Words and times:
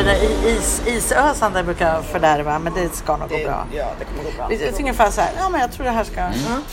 Eller 0.00 0.14
i- 0.14 0.56
is, 0.58 0.82
isösande 0.86 1.62
brukar 1.62 2.02
fördärva, 2.02 2.58
men 2.58 2.74
det 2.74 2.96
ska 2.96 3.16
nog 3.16 3.28
gå 3.28 3.36
bra. 3.38 3.66
Ja, 3.74 3.86
det 3.98 4.04
kommer 4.04 4.22
gå 4.22 4.30
bra. 4.36 4.46
Det 4.48 4.64
är 4.68 4.80
ungefär 4.80 5.10
så 5.10 5.20
här, 5.20 5.30
ja 5.38 5.48
men 5.48 5.60
jag 5.60 5.72
tror 5.72 5.84
det 5.84 5.90
här 5.92 6.04
ska, 6.04 6.14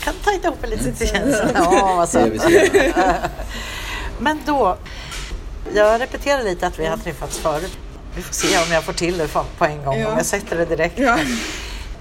kan 0.04 0.14
tajta 0.24 0.48
ihop 0.48 0.58
det 0.60 0.66
lite 0.66 0.92
till 0.92 1.08
tjänsten. 1.08 1.50
Ja, 1.54 1.94
vad 1.96 2.30
Det 2.30 2.40
så. 2.40 2.48
Men 4.18 4.40
då, 4.46 4.76
jag 5.74 6.00
repeterar 6.00 6.42
lite 6.42 6.66
att 6.66 6.78
vi 6.78 6.86
har 6.86 6.96
träffats 6.96 7.38
förut. 7.38 7.78
Vi 8.16 8.22
får 8.22 8.34
se 8.34 8.58
om 8.58 8.72
jag 8.72 8.84
får 8.84 8.92
till 8.92 9.18
det 9.18 9.28
på 9.58 9.64
en 9.64 9.84
gång, 9.84 9.98
Ja. 10.00 10.08
om 10.08 10.16
jag 10.16 10.26
sätter 10.26 10.56
det 10.56 10.64
direkt. 10.64 10.98
Ja. 10.98 11.18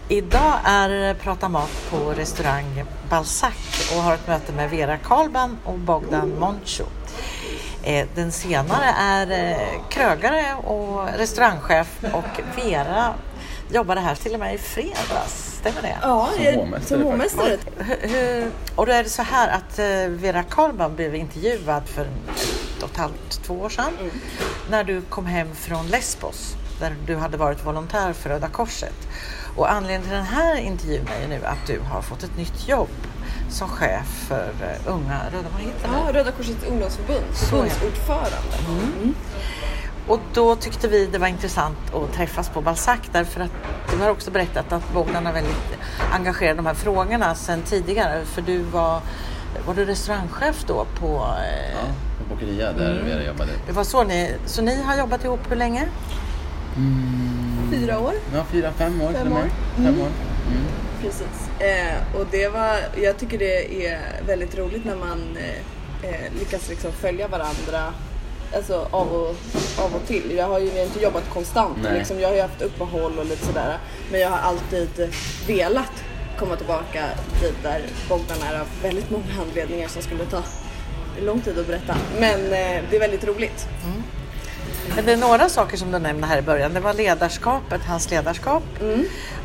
Idag 0.10 0.54
är 0.64 1.14
Prata 1.14 1.50
mat 1.50 1.70
på 1.90 1.98
restaurang 1.98 2.84
Balzac 3.10 3.54
och 3.96 4.02
har 4.04 4.14
ett 4.14 4.28
möte 4.28 4.52
med 4.52 4.70
Vera 4.70 4.98
Karlban 4.98 5.58
och 5.66 5.78
Bogdan 5.80 6.40
Moncho. 6.40 6.84
Eh, 7.88 8.08
Den 8.16 8.32
senare 8.32 8.86
är 8.98 9.32
eh, 9.52 9.58
krögare 9.90 10.54
och 10.54 11.08
restaurangchef 11.18 11.88
och 12.14 12.42
Vera 12.56 13.14
jobbade 13.72 14.02
här 14.02 14.16
till 14.16 14.34
och 14.34 14.40
med 14.40 14.56
i 14.56 14.58
fredags. 14.58 15.58
Stämmer 15.60 15.82
det? 15.82 15.98
Ja, 16.02 16.30
Som 16.36 16.44
jag- 16.44 17.06
hovmästare 17.06 17.58
och 18.76 18.86
då 18.86 18.92
är 18.92 19.04
det 19.04 19.10
så 19.10 19.22
här 19.22 19.48
att 19.50 19.80
eh, 19.80 20.10
Vera 20.10 20.44
Karlman 20.44 20.96
blev 20.96 21.16
intervjuad 21.16 21.84
för 21.88 22.02
ett 22.02 22.84
och 22.84 22.90
ett 22.92 22.98
halvt, 22.98 23.44
två 23.44 23.54
år 23.54 23.70
sedan 23.70 23.92
när 24.70 24.84
du 24.84 25.02
kom 25.02 25.26
hem 25.26 25.56
från 25.56 25.88
Lesbos 25.88 26.56
där 26.80 26.96
du 27.08 27.16
hade 27.16 27.38
varit 27.38 27.66
volontär 27.66 28.14
för 28.14 28.30
Röda 28.30 28.48
Korset. 28.48 28.96
Och 29.56 29.72
anledningen 29.72 30.02
till 30.04 30.12
den 30.12 30.26
här 30.26 30.56
intervjun 30.58 31.08
är 31.18 31.22
ju 31.22 31.28
nu 31.28 31.46
att 31.46 31.68
du 31.68 31.80
har 31.80 32.02
fått 32.02 32.24
ett 32.24 32.38
nytt 32.38 32.68
jobb 32.68 32.90
som 33.50 33.68
chef 33.70 34.08
för 34.28 34.50
eh, 34.62 34.94
unga 34.94 35.20
Röda, 35.34 35.48
vad 35.54 35.62
heter 35.62 35.88
det? 35.88 35.94
Ja, 36.08 36.14
Röda 36.14 36.32
Korsets 36.32 36.64
ungdomsförbund, 36.70 37.24
Så 37.34 37.58
är 37.60 37.64
det. 37.64 37.70
förbundsordförande. 37.70 39.14
Och 40.08 40.20
då 40.34 40.56
tyckte 40.56 40.88
vi 40.88 41.06
det 41.06 41.18
var 41.18 41.28
intressant 41.28 41.78
att 41.94 42.14
träffas 42.14 42.50
på 42.50 42.62
Balzac 42.62 43.00
därför 43.12 43.42
att 43.42 43.52
du 43.92 43.98
har 44.04 44.10
också 44.10 44.32
berättat 44.32 44.72
att 44.74 44.94
Bogdan 44.94 45.28
är 45.28 45.34
väldigt 45.34 45.78
engagerad 46.12 46.54
i 46.54 46.58
de 46.58 46.66
här 46.66 46.74
frågorna 46.74 47.36
sedan 47.36 47.62
tidigare. 47.62 48.26
För 48.26 48.42
du 48.42 48.58
var, 48.60 49.02
var 49.66 49.74
du 49.74 49.86
restaurangchef 49.86 50.64
då 50.68 50.86
på... 51.00 51.08
Eh, 51.08 51.72
Ja, 51.74 51.94
på 52.30 52.36
Bokeria 52.36 52.72
där 52.74 53.04
Vera 53.06 53.24
jobbade. 53.24 53.52
Det 53.68 53.72
var 53.74 53.84
så 53.84 54.04
ni, 54.04 54.32
så 54.46 54.62
ni 54.62 54.82
har 54.84 54.98
jobbat 54.98 55.24
ihop 55.24 55.40
hur 55.50 55.56
länge? 55.56 55.88
Fyra 57.72 58.00
år. 58.00 58.14
Ja, 58.36 58.44
fyra, 58.52 58.72
fem 58.78 59.02
år 59.02 59.12
Fem 59.14 59.34
år. 59.34 59.44
Fem 59.76 59.86
år. 60.02 60.08
Mm. 60.48 60.64
Precis. 61.02 61.50
Eh, 61.60 62.20
och 62.20 62.28
det 62.32 62.48
var, 62.48 62.78
jag 63.02 63.18
tycker 63.18 63.38
det 63.38 63.88
är 63.88 64.00
väldigt 64.28 64.58
roligt 64.58 64.86
när 64.86 64.96
man 64.96 65.38
eh, 65.38 66.10
eh, 66.10 66.34
lyckas 66.40 66.70
liksom 66.70 66.92
följa 66.92 67.28
varandra 67.28 67.94
alltså, 68.56 68.88
av, 68.92 69.08
och, 69.08 69.36
av 69.80 69.96
och 69.96 70.08
till. 70.08 70.36
Jag 70.38 70.48
har 70.48 70.60
ju 70.60 70.72
har 70.72 70.84
inte 70.84 71.04
jobbat 71.04 71.30
konstant, 71.30 71.78
Nej. 71.84 71.94
liksom, 71.98 72.20
jag 72.20 72.28
har 72.28 72.36
ju 72.36 72.42
haft 72.42 72.62
uppehåll 72.62 73.20
och 73.20 73.26
lite 73.26 73.46
sådär. 73.46 73.78
Men 74.12 74.20
jag 74.22 74.30
har 74.30 74.38
alltid 74.38 75.14
velat 75.48 76.04
komma 76.40 76.56
tillbaka 76.56 77.06
dit 77.42 77.64
där 77.64 77.82
Bogdan 78.10 78.38
är 78.52 78.60
av 78.60 78.68
väldigt 78.84 79.10
många 79.10 79.42
anledningar 79.42 79.88
som 79.88 80.02
skulle 80.02 80.26
ta 80.26 80.44
lång 81.22 81.42
tid 81.42 81.60
att 81.60 81.68
berätta. 81.68 81.98
Men 82.20 82.40
eh, 82.46 82.84
det 82.90 82.96
är 82.96 83.00
väldigt 83.00 83.28
roligt. 83.28 83.68
Men 84.96 85.06
det 85.06 85.12
är 85.12 85.18
några 85.18 85.50
saker 85.50 85.78
som 85.78 85.92
du 85.92 86.00
nämnde 86.00 86.28
här 86.28 86.38
i 86.38 86.42
början. 86.42 86.74
Det 86.74 86.80
var 86.80 86.94
ledarskapet, 86.94 87.82
hans 87.88 88.12
ledarskap 88.12 88.64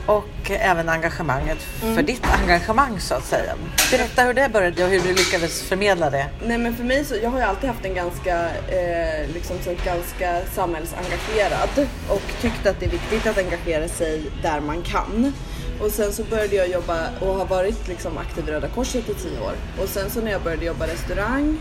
och 0.07 0.51
även 0.51 0.89
engagemanget 0.89 1.59
för 1.95 2.03
ditt 2.03 2.27
engagemang 2.43 3.01
så 3.01 3.15
att 3.15 3.25
säga. 3.25 3.55
Berätta 3.91 4.23
hur 4.23 4.35
det 4.35 4.49
började 4.53 4.85
och 4.85 4.91
hur 4.91 5.01
du 5.01 5.15
lyckades 5.15 5.63
förmedla 5.63 6.11
det. 6.11 6.27
Nej 6.47 6.59
men 6.59 6.77
för 6.77 6.85
mig 6.85 7.05
så, 7.05 7.15
jag 7.23 7.31
har 7.31 7.39
ju 7.39 7.45
alltid 7.45 7.69
haft 7.69 7.85
en 7.85 7.95
ganska, 7.95 8.45
eh, 8.49 9.29
liksom 9.35 9.57
så 9.65 9.71
ganska 9.85 10.41
samhällsengagerad 10.55 11.89
och 12.09 12.23
tyckt 12.41 12.67
att 12.67 12.81
det 12.81 12.87
är 12.87 12.91
viktigt 12.91 13.27
att 13.27 13.39
engagera 13.39 13.89
sig 13.89 14.23
där 14.43 14.61
man 14.61 14.83
kan. 14.83 15.33
Och 15.81 15.91
sen 15.91 16.13
så 16.13 16.25
började 16.25 16.57
jag 16.57 16.69
jobba 16.69 16.99
och 17.21 17.35
har 17.35 17.47
varit 17.47 17.89
liksom 17.89 18.19
aktiv 18.19 18.49
i 18.49 18.53
Röda 18.53 18.69
Korset 18.69 19.09
i 19.09 19.15
tio 19.15 19.41
år. 19.41 19.53
Och 19.83 19.89
sen 19.89 20.11
så 20.11 20.21
när 20.21 20.31
jag 20.31 20.43
började 20.43 20.65
jobba 20.65 20.87
restaurang 20.87 21.59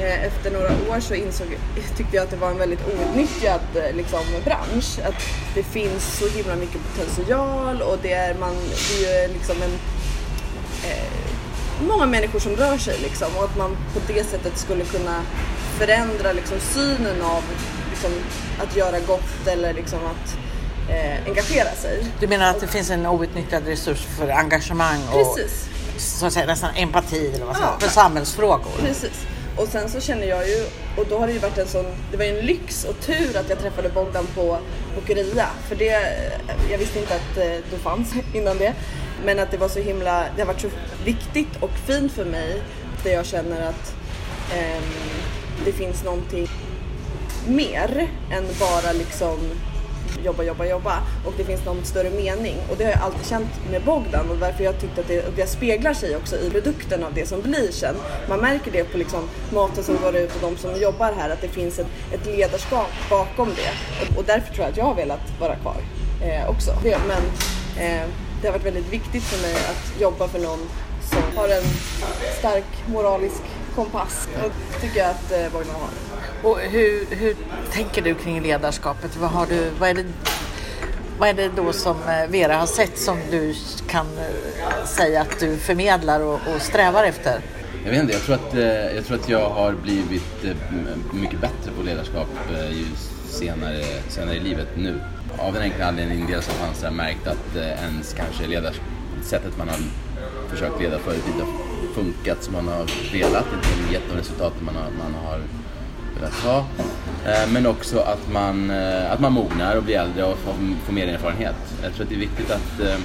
efter 0.00 0.50
några 0.50 0.68
år 0.90 1.00
så 1.00 1.14
insåg, 1.14 1.46
tyckte 1.96 2.16
jag 2.16 2.24
att 2.24 2.30
det 2.30 2.36
var 2.36 2.50
en 2.50 2.58
väldigt 2.58 2.80
outnyttjad 2.86 3.60
eh, 3.74 3.96
liksom, 3.96 4.20
bransch. 4.44 4.98
Att 5.04 5.22
det 5.54 5.62
finns 5.62 6.18
så 6.18 6.28
himla 6.28 6.56
mycket 6.56 6.80
potential 6.94 7.82
och 7.82 7.98
det 8.02 8.12
är, 8.12 8.34
man, 8.34 8.54
det 9.00 9.06
är 9.06 9.22
ju 9.28 9.32
liksom 9.32 9.56
en 9.62 9.78
många 11.86 12.06
människor 12.06 12.38
som 12.38 12.56
rör 12.56 12.78
sig 12.78 12.98
liksom 13.02 13.28
och 13.36 13.44
att 13.44 13.56
man 13.56 13.70
på 13.94 14.00
det 14.12 14.24
sättet 14.24 14.58
skulle 14.58 14.84
kunna 14.84 15.22
förändra 15.78 16.32
liksom 16.32 16.56
synen 16.60 17.22
av 17.22 17.42
liksom, 17.90 18.10
att 18.62 18.76
göra 18.76 19.00
gott 19.00 19.46
eller 19.46 19.72
liksom 19.74 19.98
att 20.06 20.38
eh, 20.90 21.24
engagera 21.26 21.70
sig. 21.74 22.04
Du 22.20 22.26
menar 22.26 22.50
att 22.50 22.60
det 22.60 22.66
finns 22.66 22.90
en 22.90 23.06
outnyttjad 23.06 23.66
resurs 23.66 24.00
för 24.18 24.28
engagemang 24.28 25.00
och 25.12 25.36
Precis. 25.36 25.68
så 25.96 26.26
att 26.26 26.32
säga, 26.32 26.46
nästan 26.46 26.70
empati 26.76 27.32
eller 27.34 27.46
vad 27.46 27.56
Ja. 27.60 27.76
för 27.80 27.88
samhällsfrågor? 27.88 28.72
Precis. 28.80 29.26
Och 29.58 29.68
sen 29.68 29.88
så 29.88 30.00
känner 30.00 30.26
jag 30.26 30.48
ju, 30.48 30.66
och 30.96 31.06
då 31.08 31.18
har 31.18 31.26
det 31.26 31.32
ju 31.32 31.38
varit 31.38 31.58
en 31.58 31.66
sån, 31.66 31.84
det 32.10 32.16
var 32.16 32.24
ju 32.24 32.38
en 32.38 32.46
lyx 32.46 32.84
och 32.84 33.00
tur 33.00 33.36
att 33.36 33.48
jag 33.48 33.58
träffade 33.58 33.88
Bogdan 33.88 34.26
på 34.34 34.58
Bokeria. 34.94 35.46
För 35.68 35.76
det, 35.76 35.88
eh, 35.88 36.70
jag 36.70 36.78
visste 36.78 36.98
inte 36.98 37.14
att 37.14 37.34
du 37.34 37.62
det 37.70 37.76
fanns 37.76 38.14
innan 38.34 38.58
det. 38.58 38.74
Men 39.24 39.38
att 39.38 39.50
det 39.50 39.56
var 39.56 39.68
så 39.68 39.80
himla, 39.80 40.24
det 40.36 40.42
har 40.42 40.46
varit 40.46 40.60
så 40.60 40.70
viktigt 41.04 41.56
och 41.60 41.70
fint 41.86 42.12
för 42.12 42.24
mig. 42.24 42.62
Där 43.04 43.10
jag 43.10 43.26
känner 43.26 43.68
att 43.68 43.94
eh, 44.56 44.82
det 45.64 45.72
finns 45.72 46.04
någonting 46.04 46.48
mer 47.46 48.08
än 48.32 48.44
bara 48.60 48.92
liksom 48.92 49.38
jobba, 50.24 50.42
jobba, 50.42 50.64
jobba 50.66 51.02
och 51.26 51.32
det 51.36 51.44
finns 51.44 51.64
någon 51.64 51.84
större 51.84 52.10
mening 52.10 52.56
och 52.70 52.76
det 52.76 52.84
har 52.84 52.90
jag 52.90 53.00
alltid 53.00 53.26
känt 53.26 53.70
med 53.70 53.82
Bogdan 53.82 54.30
och 54.30 54.36
därför 54.36 54.64
jag 54.64 54.80
tyckte 54.80 55.00
att 55.00 55.08
det, 55.08 55.36
det 55.36 55.46
speglar 55.46 55.94
sig 55.94 56.16
också 56.16 56.36
i 56.36 56.50
produkten 56.50 57.04
av 57.04 57.14
det 57.14 57.28
som 57.28 57.40
blir 57.40 57.72
sen. 57.72 57.94
Man 58.28 58.40
märker 58.40 58.70
det 58.70 58.84
på 58.84 58.98
liksom 58.98 59.28
maten 59.52 59.84
som 59.84 59.96
går 60.02 60.16
ut 60.16 60.34
och 60.34 60.40
de 60.40 60.56
som 60.56 60.80
jobbar 60.80 61.12
här 61.12 61.30
att 61.30 61.40
det 61.40 61.48
finns 61.48 61.78
ett, 61.78 61.86
ett 62.12 62.26
ledarskap 62.26 62.90
bakom 63.10 63.48
det 63.48 63.70
och, 64.02 64.18
och 64.18 64.24
därför 64.24 64.54
tror 64.54 64.64
jag 64.64 64.70
att 64.70 64.76
jag 64.76 64.84
har 64.84 64.94
velat 64.94 65.40
vara 65.40 65.56
kvar 65.56 65.76
eh, 66.22 66.50
också. 66.50 66.70
Det, 66.82 66.98
men 67.08 67.22
eh, 67.84 68.06
det 68.40 68.48
har 68.48 68.52
varit 68.52 68.66
väldigt 68.66 68.92
viktigt 68.92 69.22
för 69.22 69.42
mig 69.42 69.54
att 69.54 70.00
jobba 70.00 70.28
för 70.28 70.38
någon 70.38 70.68
som 71.10 71.22
har 71.36 71.48
en 71.48 71.64
stark 72.38 72.88
moralisk 72.88 73.42
kompass 73.74 74.28
och 74.44 74.50
det 74.72 74.80
tycker 74.80 75.00
jag 75.00 75.10
att 75.10 75.32
eh, 75.32 75.52
Bogdan 75.52 75.74
har. 75.74 76.07
Och 76.42 76.58
hur, 76.58 77.06
hur 77.10 77.36
tänker 77.72 78.02
du 78.02 78.14
kring 78.14 78.42
ledarskapet? 78.42 79.16
Vad, 79.16 79.30
har 79.30 79.46
du, 79.46 79.70
vad, 79.78 79.88
är 79.88 79.94
det, 79.94 80.04
vad 81.18 81.28
är 81.28 81.34
det 81.34 81.50
då 81.56 81.72
som 81.72 81.96
eh, 81.96 82.30
Vera 82.30 82.56
har 82.56 82.66
sett 82.66 82.98
som 82.98 83.18
du 83.30 83.54
kan 83.88 84.06
eh, 84.06 84.86
säga 84.86 85.20
att 85.20 85.40
du 85.40 85.56
förmedlar 85.56 86.20
och, 86.20 86.34
och 86.34 86.62
strävar 86.62 87.04
efter? 87.04 87.40
Jag 87.84 87.90
vet 87.90 88.00
inte, 88.02 88.12
jag 88.12 88.22
tror 88.22 88.34
att, 88.34 88.54
eh, 88.54 88.96
jag, 88.96 89.04
tror 89.04 89.18
att 89.18 89.28
jag 89.28 89.50
har 89.50 89.72
blivit 89.72 90.44
mycket 91.12 91.40
bättre 91.40 91.70
på 91.76 91.82
ledarskap 91.82 92.28
ju 92.70 92.86
senare, 93.28 93.84
senare 94.08 94.36
i 94.36 94.40
livet 94.40 94.68
nu. 94.76 95.00
Av 95.38 95.52
den 95.52 95.62
enkla 95.62 95.86
anledningen 95.86 96.26
dels 96.26 96.48
att 96.48 96.60
man 96.60 96.90
har 96.90 96.96
märkt 96.96 97.26
att 97.26 97.56
ens 97.56 98.12
kanske 98.12 98.46
ledars, 98.46 98.80
sättet 99.22 99.58
man 99.58 99.68
har 99.68 99.78
försökt 100.50 100.80
leda 100.80 100.98
förut 100.98 101.22
inte 101.26 101.44
har 101.44 101.52
funkat 101.94 102.42
som 102.44 102.54
man 102.54 102.68
har 102.68 103.12
velat, 103.12 103.46
inte 103.54 103.92
gett 103.92 104.02
de 104.10 104.18
resultat 104.18 104.52
man 104.60 104.76
har, 104.76 104.90
man 104.90 105.14
har 105.24 105.40
att 106.22 106.34
ha. 106.34 106.58
Eh, 107.26 107.52
men 107.52 107.66
också 107.66 107.98
att 107.98 108.32
man, 108.32 108.70
eh, 108.70 109.12
att 109.12 109.20
man 109.20 109.32
mognar 109.32 109.76
och 109.76 109.82
blir 109.82 109.98
äldre 109.98 110.24
och 110.24 110.38
får, 110.38 110.54
får 110.84 110.92
mer 110.92 111.08
erfarenhet. 111.08 111.56
Jag 111.82 111.92
tror 111.92 112.02
att 112.02 112.08
det 112.08 112.14
är 112.14 112.20
viktigt 112.20 112.50
att, 112.50 112.80
eh, 112.80 112.96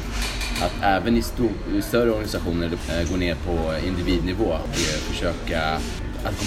att 0.66 0.74
även 0.82 1.18
i, 1.18 1.22
stor, 1.22 1.52
i 1.78 1.82
större 1.82 2.10
organisationer 2.12 2.72
gå 3.12 3.18
ner 3.18 3.36
på 3.36 3.88
individnivå 3.88 4.46
och 4.46 4.76
försöka 4.76 5.78
att 6.26 6.40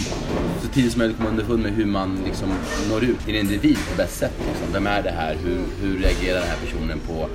så 0.63 0.69
tidigt 0.69 0.93
som 0.93 0.99
möjligt 0.99 1.17
komma 1.17 1.29
underfund 1.29 1.63
med 1.63 1.73
hur 1.73 1.87
man 1.87 2.19
liksom 2.25 2.49
når 2.91 3.05
ut 3.05 3.21
till 3.25 3.35
en 3.35 3.41
individ 3.41 3.79
på 3.91 3.97
bäst 3.97 4.19
sätt. 4.19 4.33
Liksom. 4.49 4.73
Vem 4.73 4.87
är 4.87 5.03
det 5.03 5.11
här? 5.11 5.37
Hur, 5.45 5.61
hur 5.81 5.99
reagerar 5.99 6.41
den 6.41 6.49
här 6.49 6.59
personen 6.65 6.99
på 6.99 7.29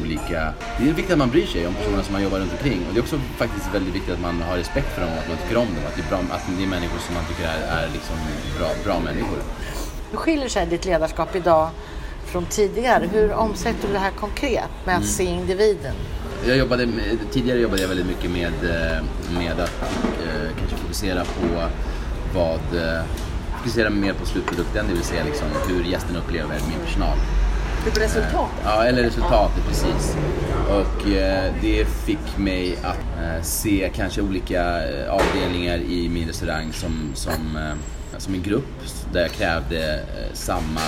olika... 0.00 0.54
Det 0.78 0.84
är 0.84 0.92
viktigt 0.92 1.10
att 1.10 1.18
man 1.18 1.30
bryr 1.30 1.46
sig 1.46 1.66
om 1.66 1.74
personerna 1.74 2.02
som 2.02 2.12
man 2.12 2.22
jobbar 2.22 2.38
runt 2.38 2.52
omkring. 2.52 2.80
Och 2.88 2.94
det 2.94 3.00
är 3.00 3.02
också 3.02 3.20
faktiskt 3.36 3.74
väldigt 3.74 3.94
viktigt 3.94 4.14
att 4.14 4.20
man 4.20 4.42
har 4.42 4.56
respekt 4.56 4.94
för 4.94 5.00
dem 5.00 5.10
och 5.12 5.18
att 5.18 5.28
man 5.28 5.36
tycker 5.36 5.56
om 5.56 5.66
dem. 5.66 5.84
Att 5.86 5.96
det 5.96 6.02
är, 6.02 6.08
bra, 6.08 6.18
att 6.36 6.42
det 6.58 6.64
är 6.64 6.68
människor 6.68 6.98
som 6.98 7.14
man 7.14 7.24
tycker 7.24 7.44
är, 7.44 7.60
är 7.78 7.88
liksom 7.92 8.16
bra, 8.58 8.68
bra 8.84 9.00
människor. 9.00 9.38
Hur 10.10 10.18
skiljer 10.18 10.48
sig 10.48 10.66
ditt 10.66 10.84
ledarskap 10.84 11.36
idag 11.36 11.70
från 12.26 12.46
tidigare? 12.46 13.08
Hur 13.12 13.32
omsätter 13.32 13.86
du 13.86 13.92
det 13.92 13.98
här 13.98 14.10
konkret 14.10 14.70
med 14.84 14.96
att 14.96 15.06
se 15.06 15.24
individen? 15.24 15.94
Jag 16.46 16.56
jobbade 16.56 16.86
med, 16.86 17.18
tidigare 17.32 17.60
jobbade 17.60 17.82
jag 17.82 17.88
väldigt 17.88 18.06
mycket 18.06 18.30
med, 18.30 18.52
eh, 18.64 19.02
med 19.38 19.60
att 19.60 19.82
eh, 20.02 20.58
kanske 20.58 20.76
fokusera 20.76 21.24
på 21.24 21.68
vad, 22.34 22.82
eh, 22.82 23.04
fokusera 23.58 23.90
mer 23.90 24.12
på 24.12 24.26
slutprodukten, 24.26 24.86
det 24.88 24.94
vill 24.94 25.02
säga 25.02 25.24
liksom 25.24 25.48
hur 25.68 25.84
gästen 25.84 26.16
upplever 26.16 26.54
min 26.68 26.86
personal. 26.86 27.18
Det 27.84 27.90
på 27.90 28.00
resultatet. 28.00 28.58
Ja, 28.64 28.84
eller 28.84 29.02
resultatet 29.02 29.64
precis. 29.68 30.16
Och 30.68 31.08
eh, 31.10 31.52
det 31.62 31.84
fick 31.84 32.38
mig 32.38 32.76
att 32.82 33.22
eh, 33.22 33.42
se 33.42 33.90
kanske 33.94 34.22
olika 34.22 34.88
eh, 34.88 35.12
avdelningar 35.12 35.78
i 35.78 36.08
min 36.08 36.28
restaurang 36.28 36.72
som, 36.72 37.10
som, 37.14 37.56
eh, 37.56 38.18
som 38.18 38.34
en 38.34 38.42
grupp 38.42 38.82
där 39.12 39.20
jag 39.20 39.30
krävde 39.30 39.94
eh, 39.94 40.34
samma 40.34 40.80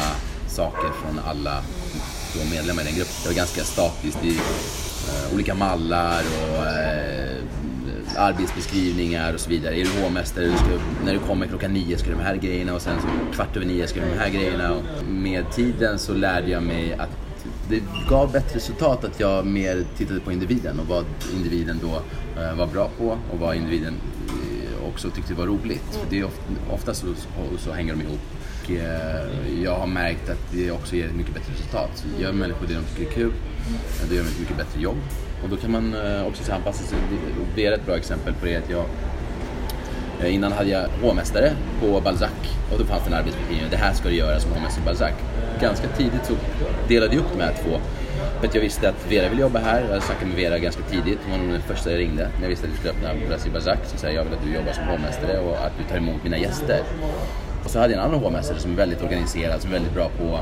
saker 0.48 0.88
från 1.02 1.20
alla 1.30 1.62
medlemmar 2.50 2.82
i 2.82 2.84
den 2.84 2.94
gruppen. 2.94 3.14
Det 3.22 3.28
var 3.28 3.36
ganska 3.36 3.64
statiskt 3.64 4.24
i 4.24 4.36
eh, 4.36 4.87
Eh, 5.08 5.34
olika 5.34 5.54
mallar 5.54 6.22
och 6.42 6.66
eh, 6.66 7.38
arbetsbeskrivningar 8.16 9.34
och 9.34 9.40
så 9.40 9.50
vidare. 9.50 9.80
Är 9.80 9.84
du 9.84 10.02
hovmästare, 10.02 10.52
när 11.04 11.12
du 11.12 11.18
kommer 11.18 11.46
klockan 11.46 11.72
nio 11.72 11.98
ska 11.98 12.10
du 12.10 12.16
de 12.16 12.22
här 12.22 12.36
grejerna 12.36 12.74
och 12.74 12.82
sen 12.82 13.00
så 13.00 13.34
kvart 13.34 13.56
över 13.56 13.66
nio 13.66 13.86
ska 13.86 14.00
du 14.00 14.06
de 14.06 14.18
här 14.18 14.30
grejerna. 14.30 14.72
Och 14.72 15.04
med 15.08 15.44
tiden 15.52 15.98
så 15.98 16.14
lärde 16.14 16.50
jag 16.50 16.62
mig 16.62 16.92
att 16.92 17.10
det 17.68 17.82
gav 18.08 18.32
bättre 18.32 18.56
resultat 18.56 19.04
att 19.04 19.20
jag 19.20 19.46
mer 19.46 19.84
tittade 19.96 20.20
på 20.20 20.32
individen 20.32 20.80
och 20.80 20.86
vad 20.86 21.04
individen 21.34 21.80
då 21.82 22.02
eh, 22.42 22.54
var 22.56 22.66
bra 22.66 22.90
på 22.98 23.18
och 23.32 23.38
vad 23.38 23.56
individen 23.56 23.94
också 24.88 25.10
tyckte 25.10 25.34
var 25.34 25.46
roligt. 25.46 25.98
För 26.02 26.10
det 26.10 26.18
är 26.18 26.24
ofta, 26.24 26.42
ofta 26.70 26.94
så, 26.94 27.06
så, 27.58 27.72
hänger 27.72 27.92
de 27.92 28.02
ihop. 28.02 28.20
Och, 28.64 28.70
jag 29.62 29.78
har 29.78 29.86
märkt 29.86 30.30
att 30.30 30.52
det 30.52 30.70
också 30.70 30.96
ger 30.96 31.08
mycket 31.08 31.34
bättre 31.34 31.52
resultat. 31.52 31.90
Så 31.94 32.22
gör 32.22 32.32
människor 32.32 32.66
det 32.66 32.74
de 32.74 32.80
tycker 32.96 33.10
är 33.10 33.14
kul, 33.14 33.32
då 34.08 34.14
gör 34.14 34.22
de 34.22 34.28
ett 34.28 34.40
mycket 34.40 34.56
bättre 34.56 34.80
jobb. 34.80 34.96
Och 35.42 35.48
då 35.48 35.56
kan 35.56 35.70
man 35.70 35.94
eh, 35.94 36.26
också 36.26 36.52
anpassa 36.52 36.84
sig. 36.84 36.98
Det 37.54 37.66
är 37.66 37.72
ett 37.72 37.86
bra 37.86 37.96
exempel 37.96 38.34
på 38.34 38.46
det 38.46 38.56
att 38.56 38.70
jag 38.70 38.84
eh, 40.20 40.34
Innan 40.34 40.52
hade 40.52 40.70
jag 40.70 40.88
hovmästare 41.02 41.52
på 41.80 42.00
Balzac 42.00 42.30
och 42.72 42.78
då 42.78 42.84
fanns 42.84 43.02
det 43.04 43.10
en 43.10 43.14
arbetsbeskrivning. 43.14 43.70
Det 43.70 43.76
här 43.76 43.92
ska 43.92 44.08
du 44.08 44.14
göra 44.14 44.40
som 44.40 44.52
hovmästare 44.52 44.84
på 44.84 44.90
Balzac. 44.90 45.12
Ganska 45.60 45.88
tidigt 45.88 46.24
så 46.26 46.34
delade 46.88 47.14
jag 47.14 47.24
upp 47.24 47.32
de 47.38 47.44
här 47.44 47.54
två. 47.64 47.78
För 48.40 48.46
att 48.48 48.54
jag 48.54 48.62
visste 48.62 48.88
att 48.88 49.10
Vera 49.12 49.28
ville 49.28 49.40
jobba 49.40 49.58
här. 49.58 49.86
Jag 49.90 50.02
snackade 50.02 50.26
med 50.26 50.36
Vera 50.36 50.58
ganska 50.58 50.82
tidigt. 50.82 51.18
Hon 51.22 51.30
var 51.30 51.38
nog 51.38 51.52
den 51.52 51.62
första 51.62 51.90
jag 51.90 52.00
ringde. 52.00 52.28
När 52.34 52.42
jag 52.42 52.48
visste 52.48 52.66
att 52.66 52.72
vi 52.72 52.76
skulle 52.76 52.92
öppna 52.92 53.28
Brasil 53.28 53.52
Balzac 53.52 53.78
så 53.84 53.98
sa 53.98 54.06
jag, 54.06 54.16
jag 54.16 54.24
vill 54.24 54.32
att 54.32 54.44
du 54.44 54.54
jobbar 54.54 54.72
som 54.72 54.84
hovmästare 54.84 55.38
och 55.38 55.56
att 55.66 55.72
du 55.78 55.84
tar 55.84 55.96
emot 55.96 56.22
mina 56.24 56.38
gäster. 56.38 56.82
Och 57.64 57.70
så 57.70 57.78
hade 57.78 57.92
jag 57.92 58.00
en 58.00 58.08
annan 58.08 58.20
hovmästare 58.20 58.58
som 58.58 58.72
är 58.72 58.76
väldigt 58.76 59.02
organiserad, 59.02 59.60
som 59.60 59.70
är 59.70 59.74
väldigt 59.74 59.94
bra 59.94 60.10
på 60.18 60.40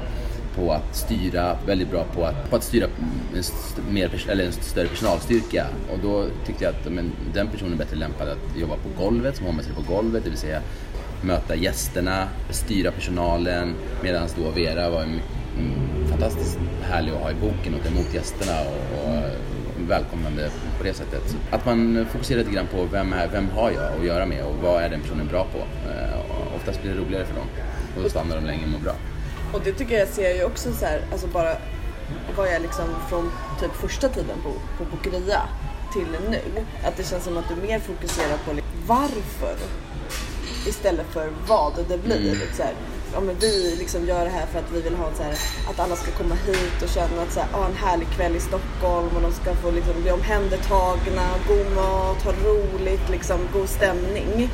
på 0.57 0.73
att 0.73 0.97
styra, 0.97 1.57
väldigt 1.67 1.91
bra 1.91 2.05
på 2.15 2.25
att, 2.25 2.51
på 2.51 2.57
att 2.57 2.65
styra 2.65 2.87
en, 3.35 3.41
st 3.41 3.81
mer, 3.91 4.25
eller 4.29 4.45
en 4.47 4.53
större 4.53 4.89
personalstyrka. 4.89 5.67
Och 5.93 5.99
då 6.03 6.27
tyckte 6.47 6.65
jag 6.65 6.75
att 6.75 6.93
men, 6.93 7.13
den 7.35 7.49
personen 7.49 7.73
är 7.73 7.77
bättre 7.77 7.97
lämpad 7.97 8.29
att 8.29 8.59
jobba 8.59 8.75
på 8.75 9.03
golvet, 9.05 9.37
som 9.37 9.47
hovmästare 9.47 9.75
på 9.75 9.93
golvet, 9.93 10.25
det 10.25 10.31
vill 10.31 10.39
säga 10.39 10.61
möta 11.23 11.55
gästerna, 11.57 12.29
styra 12.51 12.91
personalen. 12.91 13.75
Medan 14.03 14.29
då 14.37 14.51
Vera 14.51 14.91
var 14.91 15.03
mm, 15.03 15.21
fantastiskt 16.11 16.59
härlig 16.83 17.13
att 17.13 17.21
ha 17.21 17.31
i 17.31 17.35
boken 17.35 17.75
och 17.75 17.83
ta 17.83 17.89
emot 17.89 18.15
gästerna 18.15 18.61
och, 18.61 19.09
och 19.09 19.91
välkomnande 19.91 20.51
på 20.79 20.85
det 20.85 20.95
sättet. 20.95 21.23
Så 21.29 21.57
att 21.57 21.67
man 21.67 22.07
fokuserar 22.11 22.39
lite 22.39 22.51
grann 22.51 22.67
på 22.67 22.85
vem, 22.93 23.13
är, 23.13 23.29
vem 23.33 23.49
har 23.49 23.71
jag 23.71 23.99
att 23.99 24.07
göra 24.07 24.27
med 24.27 24.45
och 24.45 24.55
vad 24.63 24.83
är 24.83 24.89
den 24.89 25.01
personen 25.01 25.27
bra 25.27 25.47
på. 25.53 25.59
Eh, 25.59 26.57
oftast 26.57 26.83
blir 26.83 26.93
det 26.95 27.01
roligare 27.01 27.25
för 27.25 27.35
dem 27.35 27.47
och 27.97 28.03
då 28.03 28.09
stannar 28.09 28.37
de 28.37 28.45
länge 28.45 28.65
och 28.65 28.71
mår 28.71 28.79
bra. 28.79 28.95
Och 29.57 29.63
det 29.65 29.73
tycker 29.73 29.99
jag 29.99 30.09
ser 30.09 30.35
ju 30.35 30.45
också 30.45 30.73
så 30.73 30.85
här, 30.87 31.01
alltså 31.13 31.27
bara 31.27 31.57
vad 32.37 32.49
jag 32.55 32.63
liksom 32.63 32.85
från 33.09 33.33
typ 33.61 33.73
första 33.75 34.09
tiden 34.09 34.37
på, 34.43 34.53
på 34.79 34.91
Bokeria 34.91 35.43
till 35.93 36.07
nu. 36.31 36.65
Att 36.85 36.97
det 36.97 37.05
känns 37.05 37.25
som 37.25 37.37
att 37.37 37.49
du 37.49 37.67
mer 37.67 37.79
fokuserar 37.79 38.39
på 38.47 38.53
liksom 38.53 38.73
varför 38.87 39.57
istället 40.67 41.07
för 41.07 41.31
vad 41.49 41.73
det 41.89 41.99
blir. 41.99 42.33
Mm. 42.33 42.49
Så 42.57 42.63
här, 42.63 42.75
ja, 43.13 43.21
men 43.21 43.37
vi 43.39 43.77
liksom 43.79 44.07
gör 44.07 44.25
det 44.25 44.31
här 44.31 44.47
för 44.47 44.59
att 44.59 44.73
vi 44.73 44.81
vill 44.81 44.95
ha 44.95 45.11
så 45.15 45.23
här, 45.23 45.39
att 45.71 45.81
alla 45.81 45.97
ska 45.97 46.11
komma 46.11 46.35
hit 46.35 46.83
och 46.83 46.89
känna 46.89 47.23
att 47.23 47.33
så 47.33 47.41
här, 47.41 47.49
ah, 47.53 47.67
en 47.67 47.77
härlig 47.77 48.09
kväll 48.09 48.37
i 48.37 48.41
Stockholm 48.41 49.09
och 49.17 49.23
de 49.23 49.33
ska 49.33 49.55
få 49.55 49.71
liksom, 49.71 50.03
bli 50.03 50.11
omhändertagna, 50.11 51.27
god 51.49 51.75
mat, 51.75 52.23
ha 52.23 52.33
roligt, 52.33 53.09
liksom, 53.11 53.39
god 53.53 53.69
stämning. 53.69 54.51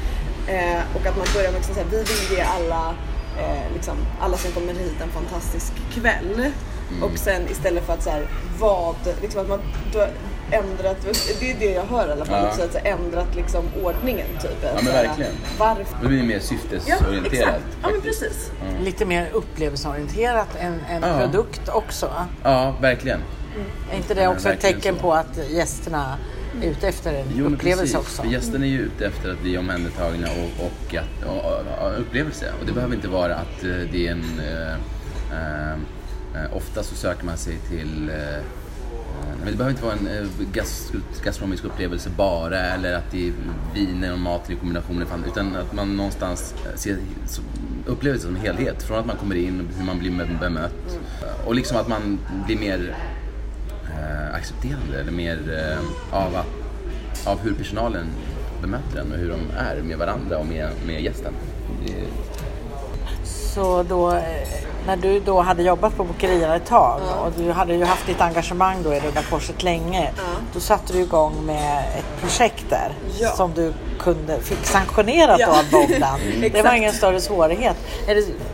Eh, 0.48 0.82
och 0.94 1.06
att 1.06 1.16
man 1.16 1.26
börjar 1.34 1.52
med 1.52 1.58
liksom, 1.58 1.74
så 1.74 1.80
här, 1.80 1.88
vi 1.90 1.96
vill 1.96 2.36
ge 2.36 2.40
alla 2.40 2.94
eh, 3.38 3.72
liksom, 3.74 3.96
alla 4.20 4.36
som 4.36 4.52
kommer 4.52 4.72
hit 4.72 5.00
en 5.02 5.08
fantastisk 5.08 5.72
kväll. 5.94 6.52
Mm. 6.90 7.02
Och 7.02 7.18
sen 7.18 7.42
istället 7.50 7.86
för 7.86 7.92
att 7.92 8.02
så 8.02 8.10
här, 8.10 8.26
vad, 8.58 8.96
liksom 9.22 9.40
att 9.40 9.48
man 9.48 9.60
då 9.92 10.06
ändrat, 10.50 10.96
det 11.40 11.50
är 11.50 11.56
det 11.58 11.72
jag 11.72 11.84
hör 11.84 12.08
i 12.08 12.12
alla 12.12 12.24
fall, 12.24 12.44
ja. 12.44 12.56
så 12.56 12.62
att 12.62 12.86
ändrat 12.86 13.34
liksom 13.34 13.64
ordningen 13.82 14.26
typ. 14.42 14.56
Ja 14.62 14.68
men 14.74 14.92
verkligen. 14.92 15.32
Varför? 15.58 15.96
Det 16.02 16.08
blir 16.08 16.22
mer 16.22 16.38
syftesorienterat. 16.38 17.32
Ja, 17.32 17.38
exakt. 17.38 17.64
ja 17.82 17.88
men 17.90 18.00
precis. 18.00 18.50
Mm. 18.68 18.84
Lite 18.84 19.04
mer 19.04 19.30
upplevelseorienterat 19.32 20.48
än 20.60 20.80
en 20.90 21.02
ja. 21.02 21.18
produkt 21.18 21.68
också. 21.68 22.10
Ja, 22.42 22.74
verkligen. 22.80 23.20
Mm. 23.54 23.66
Är 23.92 23.96
inte 23.96 24.14
det 24.14 24.28
också 24.28 24.48
ett 24.48 24.60
tecken 24.60 24.94
så. 24.94 25.00
på 25.00 25.12
att 25.12 25.38
gästerna 25.50 26.18
ute 26.62 26.88
efter 26.88 27.14
en 27.14 27.26
jo, 27.36 27.46
upplevelse 27.46 27.82
precis. 27.82 27.94
också. 27.94 28.22
För 28.22 28.30
gästerna 28.30 28.66
är 28.66 28.70
ju 28.70 28.78
ute 28.78 29.06
efter 29.06 29.32
att 29.32 29.42
bli 29.42 29.58
omhändertagna 29.58 30.28
och, 30.30 30.66
och, 30.66 30.94
att, 30.94 31.24
och, 31.24 31.86
och, 31.86 32.00
upplevelse. 32.00 32.52
Och 32.60 32.66
det 32.66 32.72
behöver 32.72 32.94
inte 32.94 33.08
vara 33.08 33.34
att 33.34 33.64
eh, 33.64 33.70
det 33.92 34.06
är 34.06 34.12
en... 34.12 34.24
Äh, 34.40 35.72
äh, 36.42 36.56
ofta 36.56 36.82
så 36.82 36.94
söker 36.94 37.24
man 37.24 37.36
sig 37.36 37.58
till 37.68 38.08
äh, 38.08 38.16
men 39.38 39.50
det 39.50 39.56
behöver 39.56 39.70
inte 39.70 39.84
vara 39.84 39.94
en 39.94 40.30
gas, 40.52 40.92
gastronomisk 41.24 41.64
upplevelse 41.64 42.10
bara 42.16 42.58
eller 42.58 42.94
att 42.94 43.10
det 43.10 43.28
är 43.28 43.32
viner 43.74 44.12
och 44.12 44.18
mat 44.18 44.50
i 44.50 44.54
kombination. 44.54 45.04
Utan 45.26 45.56
att 45.56 45.72
man 45.72 45.96
någonstans 45.96 46.54
ser 46.74 46.98
upplevelsen 47.86 48.34
som 48.34 48.44
helhet. 48.44 48.82
Från 48.82 48.98
att 48.98 49.06
man 49.06 49.16
kommer 49.16 49.34
in, 49.34 49.68
hur 49.78 49.84
man 49.84 49.98
blir 49.98 50.38
bemött. 50.40 50.98
Och 51.46 51.54
liksom 51.54 51.76
att 51.76 51.88
man 51.88 52.18
blir 52.46 52.58
mer 52.58 52.88
eh, 52.88 53.11
accepterande 54.34 55.00
eller 55.00 55.12
mer 55.12 55.38
eh, 55.58 56.18
av, 56.18 56.36
att, 56.36 57.26
av 57.26 57.38
hur 57.40 57.54
personalen 57.54 58.06
bemöter 58.60 59.00
en 59.00 59.12
och 59.12 59.18
hur 59.18 59.28
de 59.28 59.40
är 59.58 59.82
med 59.82 59.98
varandra 59.98 60.38
och 60.38 60.46
med, 60.46 60.68
med 60.86 61.02
gästen. 61.02 61.32
Det... 61.86 61.94
Så 63.24 63.82
då, 63.82 64.12
eh, 64.12 64.22
när 64.86 64.96
du 64.96 65.20
då 65.20 65.40
hade 65.40 65.62
jobbat 65.62 65.96
på 65.96 66.04
Bokerierna 66.04 66.56
ett 66.56 66.66
tag 66.66 67.00
ja. 67.06 67.14
och 67.14 67.32
du 67.36 67.50
hade 67.50 67.74
ju 67.74 67.84
haft 67.84 68.06
ditt 68.06 68.20
engagemang 68.20 68.82
då 68.82 68.94
i 68.94 69.00
Röda 69.00 69.22
Korset 69.22 69.62
länge. 69.62 70.10
Ja. 70.16 70.22
Då 70.54 70.60
satte 70.60 70.92
du 70.92 71.00
igång 71.00 71.46
med 71.46 71.84
ett 71.98 72.20
projekt 72.20 72.64
där 72.70 72.92
ja. 73.20 73.28
som 73.28 73.52
du 73.54 73.72
kunde, 73.98 74.40
fick 74.40 74.64
sanktionerat 74.64 75.40
ja. 75.40 75.58
av 75.58 75.70
Bogdan. 75.70 76.20
det 76.52 76.62
var 76.62 76.74
ingen 76.74 76.92
större 76.92 77.20
svårighet. 77.20 77.76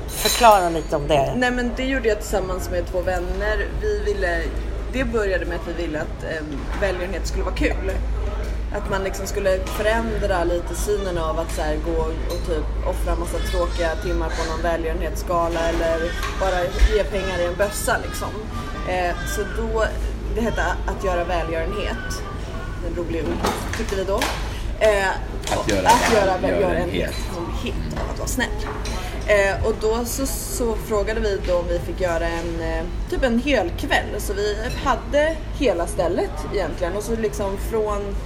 Förklara 0.09 0.69
lite 0.69 0.97
om 0.97 1.09
det. 1.09 1.35
Nej 1.37 1.50
men 1.50 1.71
det 1.77 1.85
gjorde 1.85 2.09
jag 2.09 2.21
tillsammans 2.21 2.71
med 2.71 2.87
två 2.87 3.00
vänner. 3.00 3.67
Vi 3.83 4.03
ville 4.05 4.43
det 4.93 5.05
började 5.05 5.44
med 5.44 5.56
att 5.56 5.69
vi 5.69 5.82
ville 5.82 6.00
att 6.00 6.25
eh, 6.25 6.43
välgörenhet 6.81 7.26
skulle 7.26 7.44
vara 7.44 7.55
kul. 7.55 7.93
Att 8.73 8.90
man 8.90 9.05
liksom 9.05 9.26
skulle 9.26 9.58
förändra 9.64 10.44
lite 10.44 10.75
synen 10.75 11.19
av 11.19 11.38
att 11.38 11.52
så 11.52 11.62
här, 11.62 11.76
gå 11.87 12.00
och 12.00 12.46
typ 12.46 12.87
offra 12.87 13.17
massa 13.17 13.38
tråkiga 13.38 13.96
timmar 13.96 14.29
på 14.29 14.50
någon 14.50 14.62
välgörenhetsskala 14.62 15.61
eller 15.68 16.12
bara 16.40 16.64
ge 16.95 17.04
pengar 17.04 17.38
i 17.38 17.45
en 17.45 17.57
bössa 17.57 17.97
liksom. 18.07 18.28
Eh, 18.88 19.16
så 19.37 19.40
då, 19.62 19.85
det 20.35 20.40
hette 20.40 20.62
att 20.87 21.04
göra 21.04 21.25
välgörenhet. 21.25 22.23
En 22.87 22.97
rolig 22.97 23.25
ord 23.25 23.76
tyckte 23.76 23.97
vi 23.97 24.04
då. 24.04 24.21
Eh, 24.80 25.09
att 25.59 25.71
göra, 25.71 25.88
att 25.88 26.12
göra 26.14 26.38
välgörenhet. 26.38 27.14
Som 27.35 27.52
hit 27.62 27.75
av 27.92 28.11
att 28.11 28.18
vara 28.18 28.28
snäll. 28.28 28.49
Eh, 29.28 29.66
och 29.66 29.75
då 29.80 30.04
så, 30.04 30.26
så, 30.26 30.75
frågade 30.75 31.20
vi 31.20 31.40
då 31.47 31.58
om 31.58 31.68
vi 31.68 31.78
fick 31.78 32.00
göra 32.00 32.28
en 32.28 32.61
eh, 32.61 32.85
typ 33.11 33.23
en 33.23 33.38
helkväll. 33.38 34.06
Så 34.18 34.32
vi 34.32 34.56
hade 34.85 35.37
hela 35.58 35.87
stället 35.87 36.30
egentligen 36.54 36.97
och 36.97 37.02
så 37.02 37.16
liksom 37.16 37.58
från 37.70 38.16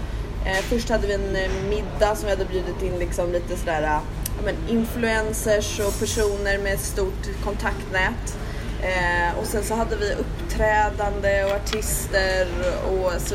eh, 0.46 0.62
först 0.62 0.88
hade 0.88 1.06
vi 1.06 1.14
en 1.14 1.36
eh, 1.36 1.50
middag 1.68 2.16
som 2.16 2.24
vi 2.24 2.30
hade 2.30 2.44
bjudit 2.44 2.82
in 2.82 2.98
liksom 2.98 3.32
lite 3.32 3.56
sådär 3.56 3.82
eh, 3.82 3.88
ja, 3.88 4.00
men 4.44 4.54
influencers 4.68 5.80
och 5.80 5.98
personer 5.98 6.58
med 6.58 6.80
stort 6.80 7.44
kontaktnät. 7.44 8.38
Eh, 8.82 9.38
och 9.38 9.46
sen 9.46 9.64
så 9.64 9.74
hade 9.74 9.96
vi 9.96 10.12
uppträdande 10.12 11.44
och 11.44 11.50
artister 11.50 12.46
och 12.90 13.12
så 13.20 13.34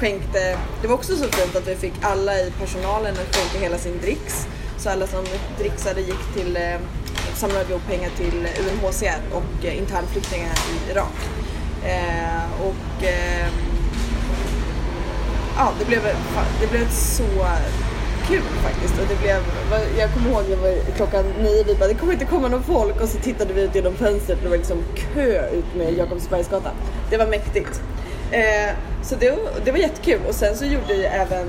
skänkte, 0.00 0.58
det 0.82 0.88
var 0.88 0.94
också 0.94 1.16
så 1.16 1.24
fint 1.24 1.56
att 1.56 1.68
vi 1.68 1.76
fick 1.76 1.94
alla 2.02 2.40
i 2.40 2.52
personalen 2.60 3.14
att 3.14 3.36
skänka 3.36 3.58
hela 3.58 3.78
sin 3.78 4.00
dricks. 4.00 4.46
Så 4.84 4.90
alla 4.90 5.06
som 5.06 5.24
dricksade 5.58 6.00
gick 6.00 6.34
till, 6.34 6.56
eh, 6.56 6.80
samlade 7.34 7.70
ihop 7.70 7.86
pengar 7.86 8.10
till 8.16 8.48
UNHCR 8.60 9.20
och 9.32 9.64
eh, 9.64 9.78
internflyktingar 9.78 10.52
i 10.52 10.90
Irak. 10.90 11.16
Eh, 11.84 12.60
och 12.60 13.04
eh, 13.04 13.48
ja, 15.56 15.72
det 15.78 15.84
blev, 15.84 16.00
det 16.60 16.66
blev 16.70 16.90
så 16.90 17.24
kul 18.28 18.42
faktiskt. 18.62 18.94
Och 19.00 19.06
det 19.08 19.22
blev, 19.22 19.42
jag 19.98 20.12
kommer 20.12 20.30
ihåg 20.30 20.42
det 20.48 20.56
var 20.56 20.94
klockan 20.96 21.24
nio, 21.24 21.64
vi 21.64 21.74
bara 21.74 21.88
det 21.88 21.94
kommer 21.94 22.12
inte 22.12 22.24
komma 22.24 22.48
någon 22.48 22.62
folk 22.62 23.00
och 23.00 23.08
så 23.08 23.18
tittade 23.18 23.54
vi 23.54 23.62
ut 23.62 23.74
genom 23.74 23.94
fönstret 23.94 24.38
och 24.38 24.44
det 24.44 24.50
var 24.50 24.56
liksom 24.56 24.82
kö 25.14 25.50
ut 25.50 25.74
med 25.76 25.94
Jakobsbergsgatan. 25.98 26.74
Det 27.10 27.16
var 27.16 27.26
mäktigt. 27.26 27.82
Eh, 28.30 28.74
så 29.02 29.14
det, 29.14 29.38
det 29.64 29.72
var 29.72 29.78
jättekul 29.78 30.20
och 30.28 30.34
sen 30.34 30.56
så 30.56 30.64
gjorde 30.64 30.94
ju 30.94 31.04
även 31.04 31.48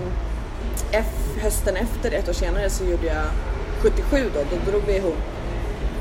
F, 0.91 1.24
hösten 1.45 1.75
efter, 1.75 2.11
ett 2.11 2.29
år 2.29 2.33
senare, 2.33 2.69
så 2.69 2.83
gjorde 2.83 3.05
jag 3.07 3.25
77 3.81 4.29
då. 4.33 4.39
Då 4.51 4.71
drog 4.71 4.81
vi 4.87 4.95
ihop 4.95 5.17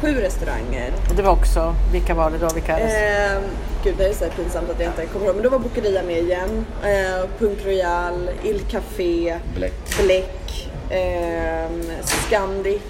sju 0.00 0.20
restauranger. 0.20 0.92
Och 1.10 1.16
det 1.16 1.22
var 1.22 1.32
också, 1.32 1.74
vilka 1.92 2.14
var 2.14 2.30
det 2.30 2.38
då? 2.38 2.48
Vilka 2.54 2.78
eh, 2.78 3.40
gud, 3.84 3.94
det 3.98 4.04
är 4.06 4.12
så 4.12 4.24
pinsamt 4.24 4.70
att 4.70 4.80
jag 4.80 4.88
inte 4.88 5.06
kommer 5.06 5.26
ihåg. 5.26 5.34
Men 5.34 5.44
då 5.44 5.50
var 5.50 5.58
Bokeria 5.58 6.02
med 6.02 6.18
igen. 6.18 6.66
Eh, 6.82 7.28
Punk 7.38 7.58
Royal, 7.64 8.30
Il 8.44 8.60
Café, 8.60 9.38
Bläck, 9.56 9.98
Bläck 10.04 10.70
eh, 10.90 11.70
Scandi, 12.04 12.80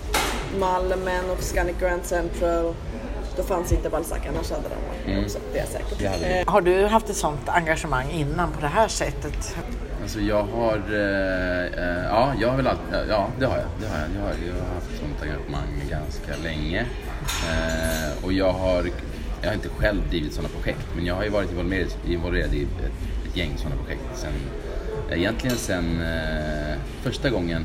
Malmen 0.58 1.30
och 1.30 1.42
Scandic 1.42 1.76
Grand 1.80 2.04
Central. 2.04 2.74
då 3.36 3.42
fanns 3.42 3.72
inte 3.72 3.90
Balzac, 3.90 4.18
annars 4.28 4.50
hade 4.50 4.62
den 4.62 4.78
varit 4.88 5.06
med 5.06 5.24
också. 5.24 5.38
Det 5.52 5.58
är 5.58 5.62
jag 5.62 5.70
säker 5.72 5.84
på. 5.88 5.94
Det 6.02 6.06
hade 6.08 6.24
vi. 6.28 6.40
Eh, 6.40 6.52
Har 6.52 6.60
du 6.60 6.86
haft 6.86 7.10
ett 7.10 7.16
sånt 7.16 7.48
engagemang 7.48 8.10
innan 8.10 8.52
på 8.52 8.60
det 8.60 8.66
här 8.66 8.88
sättet? 8.88 9.56
Alltså 10.04 10.20
jag 10.20 10.42
har, 10.42 10.76
eh, 10.76 11.64
eh, 11.64 12.04
ja, 12.04 12.34
jag 12.40 12.48
har 12.48 12.56
väl 12.56 12.66
alltid, 12.66 12.94
ja 13.08 13.28
det 13.38 13.46
har 13.46 13.56
jag. 13.56 13.66
Det 13.80 13.86
har 13.86 13.98
jag. 13.98 14.08
Jag, 14.16 14.22
har, 14.22 14.34
jag 14.46 14.64
har 14.64 14.74
haft 14.74 14.98
sånt 15.00 15.22
engagemang 15.22 15.82
ganska 15.90 16.32
länge. 16.42 16.80
Eh, 17.50 18.24
och 18.24 18.32
jag 18.32 18.52
har, 18.52 18.90
jag 19.42 19.48
har 19.48 19.54
inte 19.54 19.68
själv 19.68 20.08
drivit 20.10 20.32
sådana 20.32 20.48
projekt, 20.48 20.86
men 20.96 21.06
jag 21.06 21.14
har 21.14 21.24
ju 21.24 21.28
varit 21.28 21.50
involverad, 21.50 21.88
involverad 22.06 22.54
i 22.54 22.62
ett, 22.62 22.84
ett 23.28 23.36
gäng 23.36 23.50
sådana 23.56 23.76
projekt 23.76 24.02
sen, 24.14 24.32
egentligen 25.10 25.56
sen 25.56 26.00
eh, 26.02 26.76
första 27.02 27.30
gången 27.30 27.64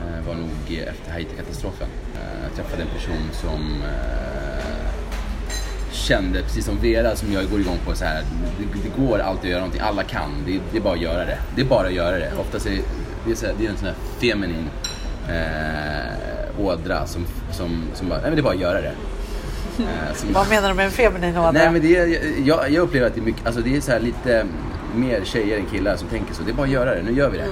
eh, 0.00 0.26
var 0.26 0.34
nog 0.34 0.78
efter 0.88 1.12
Haiti-katastrofen. 1.12 1.88
Eh, 2.14 2.42
jag 2.42 2.54
träffade 2.56 2.82
en 2.82 2.88
person 2.88 3.28
som 3.32 3.82
eh, 3.82 4.35
kände, 6.06 6.42
precis 6.42 6.64
som 6.64 6.80
Vera 6.80 7.16
som 7.16 7.32
jag 7.32 7.50
går 7.50 7.60
igång 7.60 7.78
på 7.86 7.94
så 7.94 8.04
här. 8.04 8.22
Det, 8.58 8.80
det 8.82 9.02
går 9.02 9.18
alltid 9.18 9.44
att 9.44 9.50
göra 9.50 9.60
någonting, 9.60 9.80
alla 9.80 10.02
kan. 10.02 10.30
Det, 10.46 10.60
det 10.72 10.78
är 10.78 10.82
bara 10.82 10.94
att 10.94 11.00
göra 11.00 11.24
det. 11.24 11.38
Det 11.56 11.60
är 11.60 11.66
bara 11.66 11.86
att 11.86 11.94
göra 11.94 12.18
det. 12.18 12.32
Oftast 12.38 12.66
är 12.66 12.78
det, 13.26 13.32
är, 13.32 13.34
så 13.34 13.46
här, 13.46 13.54
det 13.58 13.66
är 13.66 13.70
en 13.70 13.76
sån 13.76 13.86
här 13.86 13.96
feminin 14.20 14.68
eh, 15.28 16.60
ådra 16.66 17.06
som, 17.06 17.24
som, 17.52 17.82
som 17.94 18.08
bara, 18.08 18.18
nej 18.20 18.30
men 18.30 18.34
det 18.36 18.40
är 18.40 18.42
bara 18.42 18.54
att 18.54 18.60
göra 18.60 18.80
det. 18.80 18.92
Eh, 19.78 20.14
som, 20.14 20.32
Vad 20.32 20.48
menar 20.48 20.68
du 20.68 20.74
med 20.74 20.84
en 20.84 20.90
feminin 20.90 21.36
ådra? 21.36 21.52
Nej 21.52 21.70
men 21.70 21.82
det 21.82 21.96
är, 21.96 22.18
jag, 22.44 22.70
jag 22.70 22.82
upplever 22.82 23.06
att 23.06 23.14
det 23.14 23.20
är 23.20 23.24
mycket, 23.24 23.46
alltså 23.46 23.60
det 23.62 23.76
är 23.76 23.80
så 23.80 23.92
här 23.92 24.00
lite 24.00 24.46
mer 24.94 25.24
tjejer 25.24 25.58
än 25.58 25.66
killar 25.66 25.96
som 25.96 26.08
tänker 26.08 26.34
så. 26.34 26.42
Det 26.42 26.50
är 26.50 26.54
bara 26.54 26.66
att 26.66 26.72
göra 26.72 26.94
det, 26.94 27.02
nu 27.02 27.12
gör 27.12 27.30
vi 27.30 27.38
det. 27.38 27.44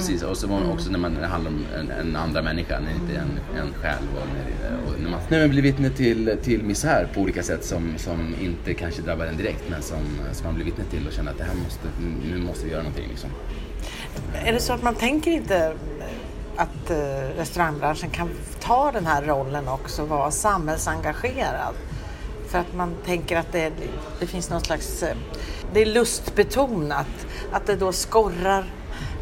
Precis, 0.00 0.22
och 0.22 0.36
så 0.36 0.46
var 0.46 0.60
man 0.60 0.70
också 0.70 0.90
när 0.90 0.98
man 0.98 1.14
när 1.14 1.20
det 1.20 1.26
handlar 1.26 1.50
om 1.50 1.66
en, 1.78 1.90
en 1.90 2.16
andra 2.16 2.42
människa, 2.42 2.80
när 2.80 2.90
det 2.90 2.94
inte 2.94 3.12
är 3.12 3.18
en, 3.18 3.40
en 3.58 3.74
själv. 3.74 4.08
Och 4.14 4.26
när, 4.34 4.76
och 4.86 5.00
när 5.00 5.10
man, 5.10 5.20
när 5.28 5.40
man 5.40 5.50
blir 5.50 5.62
vittne 5.62 5.90
till, 5.90 6.38
till 6.42 6.62
misär 6.62 7.08
på 7.14 7.20
olika 7.20 7.42
sätt 7.42 7.64
som, 7.64 7.94
som 7.98 8.34
inte 8.40 8.74
kanske 8.74 9.02
drabbar 9.02 9.24
en 9.24 9.36
direkt 9.36 9.64
men 9.70 9.82
som, 9.82 9.98
som 10.32 10.46
man 10.46 10.54
blir 10.54 10.64
vittne 10.64 10.84
till 10.84 11.06
och 11.06 11.12
känner 11.12 11.30
att 11.30 11.38
det 11.38 11.44
här 11.44 11.54
måste, 11.54 11.88
nu 12.30 12.38
måste 12.38 12.64
vi 12.64 12.70
göra 12.70 12.82
någonting 12.82 13.08
liksom. 13.08 13.30
Är 14.44 14.52
det 14.52 14.60
så 14.60 14.72
att 14.72 14.82
man 14.82 14.94
tänker 14.94 15.30
inte 15.30 15.74
att 16.56 16.90
eh, 16.90 16.96
restaurangbranschen 17.36 18.10
kan 18.10 18.30
ta 18.60 18.92
den 18.92 19.06
här 19.06 19.22
rollen 19.22 19.68
också, 19.68 20.04
vara 20.04 20.30
samhällsengagerad? 20.30 21.74
För 22.48 22.58
att 22.58 22.74
man 22.74 22.94
tänker 23.06 23.36
att 23.36 23.52
det, 23.52 23.72
det 24.20 24.26
finns 24.26 24.50
någon 24.50 24.60
slags, 24.60 25.02
eh, 25.02 25.16
det 25.72 25.82
är 25.82 25.86
lustbetonat, 25.86 27.26
att 27.52 27.66
det 27.66 27.76
då 27.76 27.92
skorrar 27.92 28.64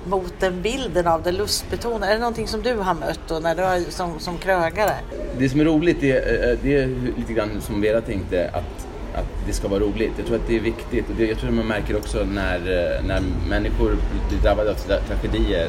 mot 0.08 0.32
den 0.40 0.62
bilden 0.62 1.06
av 1.06 1.22
det 1.22 1.32
lustbetonade. 1.32 2.06
Är 2.06 2.14
det 2.14 2.20
någonting 2.20 2.48
som 2.48 2.62
du 2.62 2.74
har 2.74 2.94
mött 2.94 3.20
då 3.28 3.38
när 3.38 3.54
du 3.54 3.62
har, 3.62 3.90
som, 3.90 4.20
som 4.20 4.38
krögare? 4.38 4.92
Det 5.38 5.48
som 5.48 5.60
är 5.60 5.64
roligt 5.64 6.02
är, 6.02 6.14
eh, 6.14 6.50
eh, 6.50 6.58
det 6.62 6.76
är 6.76 6.86
lite 7.16 7.32
grann 7.32 7.60
som 7.60 7.80
Vera 7.80 8.00
tänkte 8.00 8.50
att, 8.52 8.86
att 9.14 9.46
det 9.46 9.52
ska 9.52 9.68
vara 9.68 9.80
roligt. 9.80 10.12
Jag 10.16 10.26
tror 10.26 10.36
att 10.36 10.46
det 10.48 10.56
är 10.56 10.60
viktigt 10.60 11.08
och 11.10 11.14
det, 11.16 11.26
jag 11.26 11.38
tror 11.38 11.48
att 11.48 11.54
man 11.56 11.66
märker 11.66 11.96
också 11.96 12.24
när, 12.24 12.56
eh, 12.56 13.04
när 13.04 13.22
människor 13.48 13.96
blir 14.28 14.40
drabbade 14.42 14.70
av 14.70 14.74
tragedier 14.74 15.68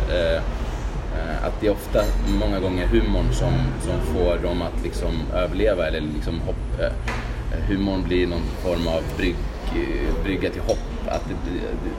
att 1.44 1.62
det 1.62 1.68
är 1.68 1.72
ofta 1.72 2.04
många 2.40 2.60
gånger 2.60 2.88
humorn 2.88 3.34
som, 3.34 3.54
som 3.82 4.16
får 4.16 4.38
dem 4.44 4.62
att 4.62 4.84
liksom 4.84 5.12
överleva 5.34 5.88
eller 5.88 6.02
liksom 6.02 6.40
hopp, 6.40 6.92
humorn 7.68 8.04
blir 8.04 8.28
någon 8.28 8.44
form 8.64 8.88
av 8.88 9.04
brygg, 9.18 9.36
brygga 10.24 10.50
till 10.50 10.62
hopp. 10.62 11.08
Att, 11.08 11.26
det, 11.28 11.52
det, 11.52 11.92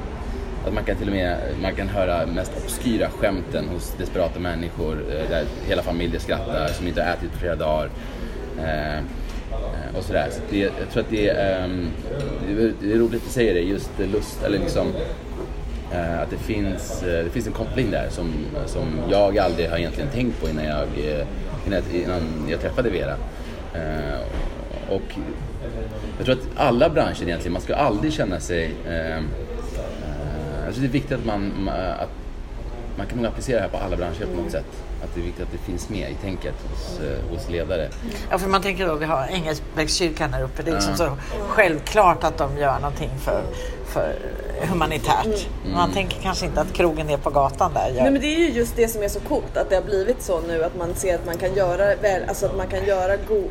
att 0.67 0.75
man 0.75 0.85
kan 0.85 0.97
till 0.97 1.09
och 1.09 1.15
med 1.15 1.37
man 1.63 1.75
kan 1.75 1.89
höra 1.89 2.27
mest 2.27 2.53
obskyra 2.65 3.11
skämten 3.11 3.69
hos 3.69 3.95
desperata 3.99 4.39
människor 4.41 5.05
eh, 5.11 5.31
där 5.31 5.45
hela 5.69 5.83
familjer 5.83 6.21
skrattar 6.21 6.69
som 6.69 6.87
inte 6.87 7.03
har 7.03 7.13
ätit 7.13 7.33
på 7.33 7.39
flera 7.39 7.57
dagar. 7.57 7.91
Eh, 8.59 8.97
eh, 8.99 9.97
och 9.99 10.05
sådär. 10.05 10.29
Så 10.31 10.41
det, 10.51 10.59
jag 10.59 10.91
tror 10.93 11.03
att 11.03 11.11
det 11.11 11.29
ehm, 11.29 11.89
är, 12.49 12.73
det 12.81 12.93
är, 12.93 12.99
roligt 12.99 13.15
att 13.21 13.27
du 13.27 13.33
säger 13.33 13.55
det, 13.55 13.61
just 13.61 13.91
lust, 14.13 14.43
eller 14.43 14.59
liksom 14.59 14.87
att 16.23 16.31
det 16.31 16.37
finns, 16.37 17.01
det 17.01 17.31
finns 17.33 17.47
en 17.47 17.53
koppling 17.53 17.91
där 17.91 18.07
som, 18.11 18.31
som 18.67 18.85
jag 19.11 19.39
aldrig 19.39 19.71
har 19.71 19.79
egentligen 19.79 20.11
tänkt 20.11 20.41
på 20.41 20.49
innan 20.49 20.65
jag, 20.65 20.87
innan, 21.67 21.83
jag- 21.93 22.03
innan 22.03 22.23
jag 22.51 22.61
träffade 22.61 22.91
Vera. 22.91 23.15
Och 24.89 25.03
jag 26.17 26.27
tror 26.27 26.35
att 26.37 26.49
alla 26.57 26.89
branscher 26.89 27.23
egentligen, 27.23 27.53
man 27.53 27.63
ska 27.63 27.75
aldrig 27.75 28.13
känna 28.13 28.41
sig 28.41 28.71
ehm, 28.89 29.25
Alltså 30.71 30.81
det 30.83 30.89
är 30.89 30.93
viktigt 30.93 31.19
att 31.19 31.25
man, 31.25 31.53
ma- 31.69 31.93
att 31.95 32.09
man 32.97 33.07
kan 33.07 33.19
nog 33.19 33.27
applicera 33.27 33.57
det 33.57 33.63
här 33.63 33.69
på 33.69 33.77
alla 33.79 33.97
branscher 33.97 34.27
på 34.37 34.43
något 34.43 34.53
sätt. 34.53 34.65
Att 35.05 35.15
det 35.15 35.21
är 35.21 35.25
viktigt 35.25 35.45
att 35.45 35.53
det 35.53 35.59
finns 35.59 35.89
med 35.89 36.11
i 36.11 36.15
tänket 36.15 36.55
hos, 36.71 37.01
eh, 37.01 37.31
hos 37.31 37.49
ledare. 37.51 37.89
Ja, 38.31 38.39
för 38.39 38.49
man 38.49 38.63
tänker 38.63 38.87
då, 38.87 38.95
vi 38.95 39.05
har 39.05 39.27
Engelsbäckskyrkan 39.31 40.33
här 40.33 40.43
uppe. 40.43 40.63
Det 40.63 40.71
är 40.71 40.75
liksom 40.75 40.97
så 40.97 41.17
självklart 41.49 42.25
att 42.25 42.39
de 42.39 42.59
gör 42.59 42.79
någonting 42.79 43.11
för, 43.21 43.43
för 43.87 44.15
humanitärt. 44.69 45.49
Man 45.75 45.93
tänker 45.93 46.21
kanske 46.23 46.47
inte 46.47 46.61
att 46.61 46.73
krogen 46.73 47.11
är 47.11 47.17
på 47.17 47.31
gatan 47.31 47.75
där 47.75 47.89
gör. 47.89 48.03
Nej 48.03 48.11
men 48.13 48.21
det 48.21 48.27
är 48.27 48.39
ju 48.39 48.51
just 48.51 48.77
det 48.77 48.89
som 48.89 49.03
är 49.03 49.09
så 49.09 49.21
coolt 49.21 49.57
att 49.57 49.71
det 49.71 49.75
har 49.77 49.83
blivit 49.83 50.23
så 50.23 50.41
nu 50.41 50.65
att 50.65 50.77
man 50.77 50.95
ser 50.95 51.15
att 51.15 51.27
man 51.27 51.37
kan 51.37 51.55
göra, 51.55 51.95
väl, 52.03 52.23
alltså 52.29 52.47
att 52.47 52.57
man 52.57 52.67
kan 52.67 52.85
göra 52.87 53.17
go, 53.29 53.43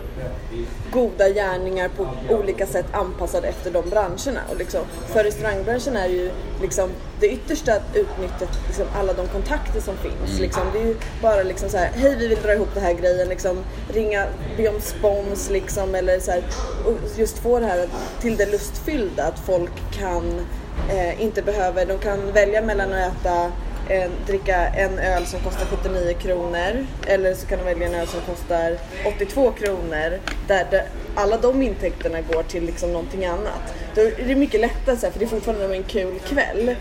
goda 0.92 1.30
gärningar 1.30 1.90
på 1.98 2.08
olika 2.30 2.66
sätt 2.66 2.86
anpassade 2.92 3.48
efter 3.48 3.72
de 3.72 3.90
branscherna. 3.90 4.40
Och 4.50 4.58
liksom, 4.58 4.82
för 5.08 5.24
restaurangbranschen 5.24 5.96
är 5.98 6.08
ju 6.08 6.32
liksom 6.62 6.90
det 7.20 7.28
yttersta 7.28 7.74
att 7.74 7.96
utnyttja 7.96 8.46
liksom 8.68 8.86
alla 8.96 9.14
de 9.14 9.28
kontakter 9.28 9.82
som 9.82 9.98
finns. 9.98 10.40
Liksom, 10.40 10.62
det 10.74 10.80
är 10.80 10.86
ju 10.86 10.96
bara 11.22 11.44
liksom 11.44 11.70
så 11.70 11.78
här, 11.78 11.92
hej 11.96 12.16
vi 12.16 12.28
vill 12.28 12.42
dra 12.42 12.54
ihop 12.54 12.70
den 12.74 12.84
här 12.84 12.94
grejen, 12.94 13.30
liksom, 13.30 13.64
ringa, 13.94 14.26
be 14.58 14.70
om 14.70 14.82
spons 14.82 15.50
liksom, 15.50 15.96
eller 15.96 16.20
så 16.20 16.32
här, 16.32 16.44
och 16.86 17.20
just 17.20 17.38
få 17.38 17.60
det 17.60 17.66
här 17.66 17.88
till 18.22 18.38
det 18.38 18.46
lustfyllda, 18.46 19.24
att 19.24 19.40
folk 19.40 19.72
kan 19.92 20.46
eh, 20.90 21.22
inte 21.22 21.42
behöver, 21.42 21.86
de 21.86 21.98
kan 21.98 22.32
välja 22.32 22.62
mellan 22.62 22.94
att 22.94 23.16
äta 23.16 23.52
en, 23.90 24.12
dricka 24.28 24.68
en 24.68 25.00
öl 25.00 25.26
som 25.26 25.40
kostar 25.40 25.66
79 25.66 26.14
kronor 26.14 26.86
eller 27.08 27.34
så 27.34 27.48
kan 27.48 27.60
de 27.60 27.66
välja 27.66 27.88
en 27.88 27.96
öl 27.96 28.08
som 28.08 28.22
kostar 28.22 28.78
82 29.16 29.52
kronor 29.52 30.20
där, 30.48 30.68
där 30.72 30.86
alla 31.16 31.38
de 31.38 31.62
intäkterna 31.62 32.22
går 32.22 32.44
till 32.44 32.66
liksom 32.66 32.94
någonting 32.94 33.26
annat. 33.26 33.74
Då 33.96 34.02
är 34.02 34.28
det 34.28 34.36
mycket 34.36 34.62
lättare 34.62 35.12
för 35.12 35.20
det 35.20 35.26
är 35.26 35.30
fortfarande 35.30 35.76
en 35.76 35.84
kul 35.84 36.20
kväll 36.20 36.76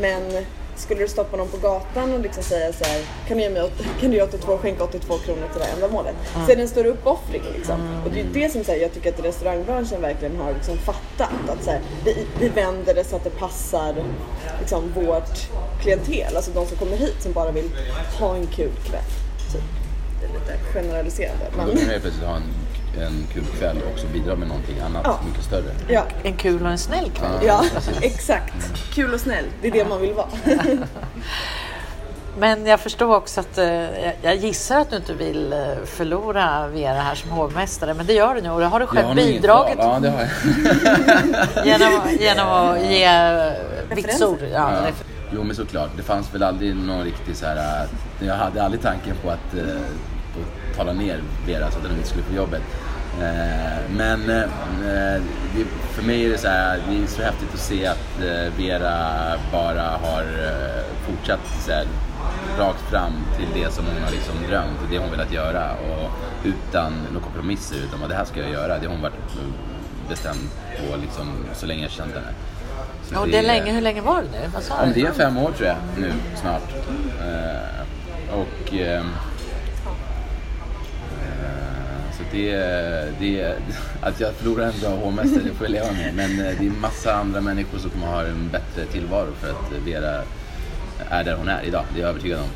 men 0.00 0.44
skulle 0.76 1.00
du 1.00 1.08
stoppa 1.08 1.36
någon 1.36 1.48
på 1.48 1.56
gatan 1.56 2.12
och 2.12 2.20
liksom 2.20 2.42
säga 2.42 2.72
så 2.72 2.84
här, 2.84 3.00
kan 3.28 3.36
du 3.36 3.42
ge 3.42 3.50
mig 3.50 3.70
kan 4.00 4.10
du 4.10 4.16
ge 4.16 4.22
82, 4.22 4.58
skänka 4.58 4.84
82 4.84 5.18
kronor 5.18 5.48
till 5.52 5.60
det 5.60 5.66
här 5.66 5.74
ändamålet? 5.74 6.14
Så 6.46 6.52
är 6.52 6.56
det 6.56 6.62
en 6.62 6.68
större 6.68 6.88
uppoffring 6.88 7.42
liksom. 7.56 8.02
Och 8.04 8.10
det 8.10 8.20
är 8.20 8.26
det 8.32 8.52
som 8.52 8.64
så 8.64 8.72
här, 8.72 8.78
jag 8.78 8.92
tycker 8.94 9.12
att 9.12 9.24
restaurangbranschen 9.24 10.00
verkligen 10.00 10.36
har 10.36 10.52
liksom 10.52 10.78
fattat. 10.78 11.48
Att 11.48 11.64
så 11.64 11.70
här, 11.70 11.80
vi, 12.04 12.26
vi 12.40 12.48
vänder 12.48 12.94
det 12.94 13.04
så 13.04 13.16
att 13.16 13.24
det 13.24 13.30
passar 13.30 13.94
liksom, 14.60 14.92
vårt 14.94 15.50
klientel, 15.80 16.36
alltså 16.36 16.50
de 16.50 16.66
som 16.66 16.76
kommer 16.76 16.96
hit 16.96 17.16
som 17.18 17.32
bara 17.32 17.50
vill 17.50 17.70
ha 18.18 18.36
en 18.36 18.46
kul 18.46 18.72
kväll. 18.84 19.02
Typ. 19.52 19.62
Det 20.20 20.26
är 20.26 20.32
lite 20.40 20.58
generaliserande. 20.72 21.44
Men, 21.56 21.66
ha 22.28 22.36
en, 22.36 22.42
en 23.00 23.26
kul 23.32 23.44
kväll 23.58 23.76
och 23.86 23.90
också 23.92 24.06
bidra 24.06 24.36
med 24.36 24.48
någonting 24.48 24.80
annat 24.80 25.02
Ja. 25.04 25.18
mycket 25.28 25.44
större. 25.44 25.70
ja, 25.88 26.02
En 26.22 26.34
kul 26.36 26.62
och 26.64 26.70
en 26.70 26.78
snäll 26.78 27.10
kväll. 27.10 27.30
ja, 27.46 27.64
exakt. 28.00 28.72
Kul 28.94 29.14
och 29.14 29.20
snäll, 29.20 29.44
det 29.62 29.68
är 29.68 29.72
det 29.72 29.88
man 29.88 30.00
vill 30.00 30.12
vara. 30.12 30.26
Men 32.38 32.66
jag 32.66 32.80
förstår 32.80 33.14
också 33.16 33.40
att 33.40 33.58
eh, 33.58 34.12
jag- 34.22 34.36
gissar 34.36 34.80
att 34.80 34.90
du 34.90 34.96
inte 34.96 35.14
vill 35.14 35.52
eh, 35.52 35.58
förlora 35.84 36.66
Vera 36.68 37.00
här 37.00 37.14
som 37.14 37.30
hovmästare. 37.30 37.94
Men 37.94 38.06
det 38.06 38.12
gör 38.12 38.34
du 38.34 38.40
nu 38.40 38.50
och 38.50 38.60
det 38.60 38.66
har 38.66 38.80
du 38.80 38.86
själv 38.86 39.14
bidragit. 39.16 39.76
Ja, 39.78 39.98
det 40.02 40.10
har 40.10 40.20
jag. 40.20 41.66
genom, 41.66 41.92
genom 42.20 42.48
att 42.48 42.80
ge 42.90 43.04
eh, 43.04 43.52
vitsord. 43.94 44.38
Ja, 44.42 44.72
Ja. 44.72 44.86
Jo 45.32 45.42
men 45.44 45.56
såklart, 45.56 45.90
det 45.96 46.02
fanns 46.02 46.34
väl 46.34 46.42
aldrig 46.42 46.76
någon 46.76 47.04
riktig 47.04 47.36
så 47.36 47.46
här. 47.46 47.86
Jag 48.20 48.34
hade 48.34 48.62
aldrig 48.62 48.82
tanken 48.82 49.16
på 49.22 49.30
att, 49.30 49.50
på 49.52 49.58
att 50.40 50.76
tala 50.76 50.92
ner 50.92 51.20
Vera 51.46 51.70
så 51.70 51.78
att 51.78 51.84
hon 51.84 51.96
inte 51.96 52.08
skulle 52.08 52.22
få 52.24 52.34
jobbet. 52.34 52.62
Eh, 53.20 53.78
Men 53.96 54.30
eh, 54.30 54.42
det, 55.56 55.64
för 55.92 56.02
mig 56.02 56.24
är 56.26 56.30
det 56.30 56.38
så 56.38 56.48
här, 56.48 56.80
det 56.88 57.02
är 57.02 57.06
så 57.06 57.22
häftigt 57.22 57.54
att 57.54 57.60
se 57.60 57.86
att 57.86 58.20
eh, 58.20 58.52
Vera 58.58 58.98
bara 59.52 59.82
har 59.82 60.24
fortsatt 61.06 61.40
så 61.66 61.72
här, 61.72 61.84
rakt 62.58 62.80
fram 62.90 63.12
till 63.36 63.62
det 63.62 63.72
som 63.72 63.84
hon 63.86 64.02
har 64.02 64.10
liksom 64.10 64.34
drömt 64.48 64.78
och 64.84 64.88
det 64.90 64.98
hon 64.98 65.10
velat 65.10 65.32
göra 65.32 65.70
och 65.72 66.10
utan 66.44 66.92
några 67.12 67.24
kompromisser 67.24 67.76
utan 67.88 68.00
vad 68.00 68.08
det 68.10 68.14
här 68.16 68.24
ska 68.24 68.40
jag 68.40 68.50
göra. 68.50 68.78
Det 68.78 68.86
har 68.86 68.92
hon 68.92 69.02
varit 69.02 69.14
bestämd 70.08 70.48
på 70.76 70.96
liksom, 70.96 71.26
så 71.54 71.66
länge 71.66 71.82
jag 71.82 71.90
känt 71.90 72.14
henne. 72.14 72.26
Så 73.10 73.20
Och 73.20 73.28
det 73.28 73.38
är 73.38 73.42
länge, 73.42 73.72
hur 73.72 73.80
länge 73.80 74.00
var 74.00 74.22
det 74.22 74.28
nu? 74.40 74.48
Vad 74.54 74.62
sa 74.62 74.74
Ja, 74.80 74.86
du? 74.86 74.92
det 75.02 75.08
är 75.08 75.12
fem 75.12 75.38
år 75.38 75.52
tror 75.52 75.68
jag 75.68 75.76
nu 75.98 76.12
snart. 76.40 76.62
Eh, 77.20 78.34
och 78.38 78.72
ehm, 78.74 79.06
eh, 81.22 82.16
så 82.18 82.23
det, 82.34 82.56
det, 83.20 83.56
att 84.02 84.20
jag 84.20 84.34
förlorar 84.34 84.64
en 84.66 84.80
bra 84.80 84.90
hovmästare, 84.90 85.42
det 85.44 85.54
får 85.54 85.66
jag 85.66 85.72
leva 85.72 85.92
med. 85.92 86.14
Men 86.14 86.30
eh, 86.46 86.52
det 86.60 86.66
är 86.66 86.70
massa 86.70 87.14
andra 87.14 87.40
människor 87.40 87.78
som 87.78 87.90
kommer 87.90 88.06
ha 88.06 88.22
en 88.22 88.48
bättre 88.52 88.84
tillvaro 88.92 89.32
för 89.40 89.50
att 89.50 89.72
Vera 89.86 90.22
är 91.10 91.24
där 91.24 91.34
hon 91.36 91.48
är 91.48 91.62
idag. 91.64 91.84
Det 91.94 91.98
är 91.98 92.02
jag 92.02 92.10
övertygad 92.10 92.40
om. 92.40 92.46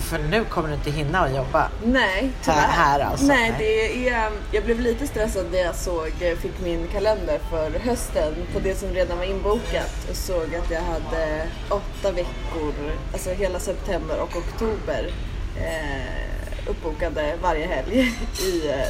För 0.00 0.18
nu 0.18 0.44
kommer 0.44 0.68
du 0.68 0.74
inte 0.74 0.90
hinna 0.90 1.20
att 1.20 1.36
jobba. 1.36 1.68
Nej, 1.84 2.30
tyvärr. 2.42 2.56
Här- 2.56 2.68
här 2.70 3.00
alltså, 3.00 3.26
Nej, 3.26 3.50
nej. 3.50 3.54
det 3.58 4.08
är, 4.08 4.30
jag 4.52 4.64
blev 4.64 4.80
lite 4.80 5.06
stressad 5.06 5.46
när 5.52 5.58
jag 5.58 5.74
såg, 5.74 6.12
fick 6.38 6.60
min 6.64 6.86
kalender 6.92 7.38
för 7.50 7.78
hösten 7.78 8.34
på 8.52 8.58
det 8.60 8.74
som 8.74 8.88
redan 8.88 9.18
var 9.18 9.24
inbokat 9.24 10.06
och 10.10 10.16
såg 10.16 10.54
att 10.54 10.70
jag 10.70 10.80
hade 10.82 11.46
åtta 11.68 12.12
veckor, 12.12 12.74
alltså 13.12 13.30
hela 13.30 13.58
september 13.58 14.20
och 14.20 14.36
oktober 14.36 15.10
eh, 15.56 16.29
uppbokade 16.66 17.34
varje 17.42 17.66
helg. 17.66 17.98
I, 18.42 18.68
eh, 18.68 18.86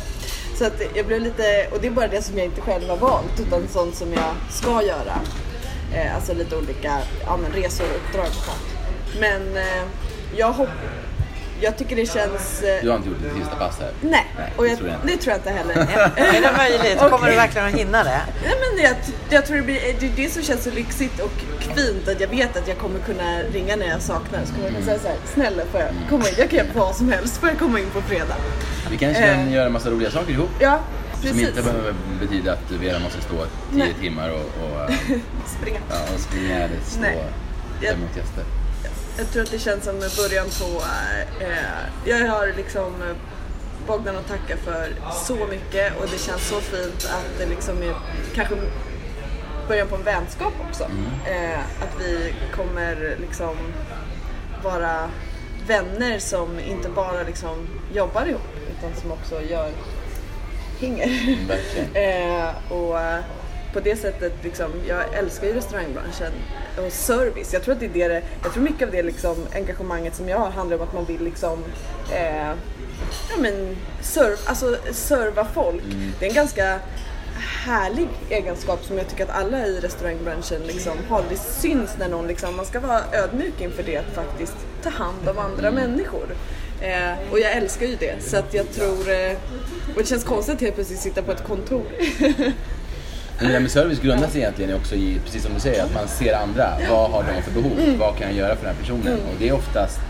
så 0.59 0.67
att 0.67 0.83
jag 0.95 1.07
blev 1.07 1.21
lite, 1.21 1.69
och 1.73 1.81
det 1.81 1.87
är 1.87 1.91
bara 1.91 2.09
det 2.09 2.23
som 2.23 2.39
jag 2.39 2.47
inte 2.47 2.61
själv 2.61 2.89
har 2.89 2.97
valt 2.97 3.41
utan 3.41 3.69
sånt 3.69 3.95
som 3.95 4.13
jag 4.13 4.35
ska 4.51 4.83
göra. 4.83 5.21
Eh, 5.95 6.15
alltså 6.15 6.35
lite 6.35 6.57
olika 6.57 6.99
ja, 7.25 7.37
men 7.37 7.63
resor 7.63 7.85
och 7.85 7.97
uppdrag 7.97 8.27
och 8.27 8.45
sånt. 8.45 8.77
Men 9.21 9.57
eh, 9.57 9.85
jag 10.37 10.53
hoppas 10.53 10.75
jag 11.61 11.77
tycker 11.79 11.97
det 11.97 12.07
känns... 12.07 12.63
eh, 12.63 12.83
Du 12.83 12.89
har 12.91 12.97
inte 12.97 13.09
gjort 13.09 13.23
ditt 13.23 13.33
sista 13.43 13.57
pass 13.57 13.79
här? 13.81 13.91
Nej, 14.01 14.27
och 14.57 14.67
jag, 14.69 14.77
tror 14.79 14.89
jag 14.89 14.97
inte. 14.97 15.07
det 15.07 15.17
tror 15.17 15.31
jag 15.33 15.39
inte 15.39 15.51
heller. 15.51 15.75
Är 16.17 16.43
det 16.43 16.53
möjligt? 16.57 16.99
Kommer 17.11 17.31
du 17.31 17.37
verkligen 17.37 17.67
att 17.67 17.75
hinna 17.75 18.05
det? 18.05 18.21
Nej, 18.45 18.55
men 18.75 18.85
jag, 18.85 18.95
jag 19.31 19.47
tror 19.47 19.57
det 19.57 19.63
blir 19.63 19.81
det, 20.01 20.07
är 20.07 20.13
det 20.17 20.33
som 20.33 20.43
känns 20.43 20.65
så 20.65 20.71
lyxigt 20.71 21.21
och 21.21 21.33
fint 21.77 22.09
att 22.09 22.21
jag 22.21 22.29
vet 22.29 22.57
att 22.57 22.69
jag 22.69 22.79
kommer 22.79 22.99
kunna 23.01 23.39
ringa 23.53 23.77
när 23.77 23.87
jag 23.89 24.03
saknar. 24.03 24.41
Så 24.45 24.53
kommer 24.55 24.65
jag 24.65 24.73
kunna 24.75 24.87
säga 24.87 24.99
så 24.99 25.09
här, 25.09 25.17
snälla 25.35 25.63
får 25.73 25.81
jag 25.81 25.89
komma 26.09 26.29
in? 26.29 26.35
Jag 26.39 26.51
kan 26.51 26.59
göra 26.59 26.69
vad 26.75 26.97
som 26.97 27.13
helst, 27.13 27.37
får 27.37 27.49
jag 27.49 27.59
komma 27.59 27.81
in 27.81 27.91
på 27.91 28.01
fredag? 28.01 28.37
Vi 28.91 28.97
kanske 28.97 29.23
kan 29.23 29.31
Eh. 29.41 29.53
göra 29.53 29.67
en 29.67 29.73
massa 29.73 29.91
roliga 29.91 30.11
saker 30.11 30.33
ihop. 30.33 30.51
Ja, 30.61 30.79
Som 31.13 31.23
precis. 31.23 31.49
inte 31.49 31.63
behöver 31.63 31.95
betyda 32.21 32.53
att 32.53 32.71
Vera 32.71 32.99
måste 32.99 33.21
stå 33.21 33.35
10 33.35 33.47
Nej. 33.85 33.95
timmar 34.01 34.31
och, 34.31 34.37
och, 34.65 34.91
eh, 34.91 34.97
Springa. 35.61 35.79
ja, 35.91 35.97
och 36.15 36.21
springa 36.21 36.57
eller 36.57 36.77
stå 36.87 37.01
Nej. 37.01 37.19
Jag- 37.81 37.93
emot 37.95 38.17
gäster. 38.17 38.45
Jag 39.19 39.31
tror 39.33 39.43
att 39.43 39.51
det 39.51 39.59
känns 39.59 39.85
som 39.85 39.99
början 39.99 40.47
på... 40.61 40.83
Eh, 41.45 41.85
jag 42.05 42.29
har 42.29 42.53
liksom 42.57 43.03
eh, 43.03 43.17
Bogdan 43.87 44.17
att 44.17 44.29
tacka 44.29 44.57
för 44.57 44.89
så 45.27 45.47
mycket 45.47 45.97
och 45.97 46.07
det 46.13 46.19
känns 46.19 46.49
så 46.49 46.61
fint 46.61 47.11
att 47.11 47.39
det 47.39 47.47
liksom 47.47 47.83
är 47.83 47.95
kanske 48.35 48.55
början 49.69 49.89
på 49.89 49.97
en 49.97 50.05
vänskap 50.05 50.53
också. 50.69 50.85
Eh, 51.27 51.61
att 51.61 52.01
vi 52.01 52.35
kommer 52.57 53.17
liksom 53.21 53.57
vara 54.65 55.11
vänner 55.67 56.19
som 56.19 56.61
inte 56.61 56.89
bara 56.89 57.23
liksom 57.23 57.69
jobbar 57.95 58.27
ihop 58.27 58.43
utan 58.79 59.01
som 59.01 59.13
också 59.13 59.43
gör 59.43 59.71
hänger. 60.81 61.11
Eh, 61.95 62.73
och 62.73 63.01
eh, 63.01 63.21
på 63.73 63.81
det 63.81 63.97
sättet, 63.97 64.33
liksom, 64.43 64.71
jag 64.89 65.15
älskar 65.15 65.47
ju 65.47 65.53
restaurangbranschen 65.53 66.33
och 66.87 66.93
service. 66.93 67.53
Jag 67.53 67.63
tror 67.63 67.75
att 67.75 67.81
det 67.81 68.03
är 68.03 68.09
det, 68.09 68.23
jag 68.43 68.53
tror 68.53 68.63
mycket 68.63 68.89
av 68.89 68.93
det 68.93 69.03
liksom, 69.03 69.37
engagemanget 69.55 70.17
som 70.17 70.29
jag 70.29 70.39
har 70.39 70.51
handlar 70.51 70.77
om 70.77 70.83
att 70.83 70.95
man 70.95 71.05
vill 71.05 71.25
liksom 71.25 71.65
eh, 72.13 72.49
ja, 73.31 73.37
men, 73.39 73.77
serv, 74.01 74.37
alltså, 74.47 74.77
serva 74.93 75.45
folk. 75.45 75.85
Det 76.19 76.27
är 76.27 76.29
en 76.29 76.35
ganska 76.35 76.81
härlig 77.41 78.09
egenskap 78.31 78.85
som 78.85 78.99
jag 78.99 79.09
tycker 79.09 79.25
att 79.25 79.31
alla 79.31 79.67
i 79.67 79.81
restaurangbranschen 79.81 80.63
liksom 80.63 80.93
har. 81.09 81.25
Det 81.29 81.37
syns 81.37 81.91
när 81.99 82.09
någon 82.09 82.27
liksom, 82.27 82.57
man 82.57 82.65
ska 82.65 82.81
vara 82.81 83.01
ödmjuk 83.13 83.61
inför 83.61 83.83
det 83.83 83.97
att 83.97 84.15
faktiskt 84.15 84.57
ta 84.83 84.91
hand 84.91 85.29
om 85.29 85.39
andra 85.39 85.71
människor. 85.71 86.27
Eh, 86.81 87.33
och 87.33 87.41
jag 87.41 87.53
älskar 87.53 87.87
ju 87.87 87.97
det 87.97 88.23
så 88.23 88.37
att 88.37 88.55
jag 88.55 88.73
tror, 88.73 89.11
eh, 89.11 89.37
och 89.95 90.03
det 90.03 90.07
känns 90.07 90.25
konstigt 90.25 90.55
att 90.55 90.61
helt 90.61 90.75
plötsligt 90.75 91.01
sitta 91.01 91.23
på 91.23 91.33
ett 91.33 91.45
kontor. 91.45 91.85
Men 93.41 93.49
det 93.49 93.55
där 93.55 93.61
med 93.61 93.71
service 93.71 94.01
grundas 94.01 94.37
egentligen 94.37 94.75
också 94.77 94.95
i, 94.95 95.21
precis 95.25 95.43
som 95.43 95.55
du 95.55 95.61
säger, 95.61 95.85
att 95.85 95.95
man 95.95 96.09
ser 96.09 96.35
andra. 96.35 96.71
Vad 96.91 97.11
har 97.11 97.25
de 97.25 97.43
för 97.43 97.51
behov? 97.51 97.79
Mm. 97.81 97.99
Vad 97.99 98.17
kan 98.17 98.27
jag 98.29 98.37
göra 98.37 98.57
för 98.57 98.67
den 98.67 98.75
här 98.75 98.83
personen? 98.83 99.13
Och 99.13 99.35
det 99.39 99.49
är 99.49 99.53
oftast, 99.53 100.01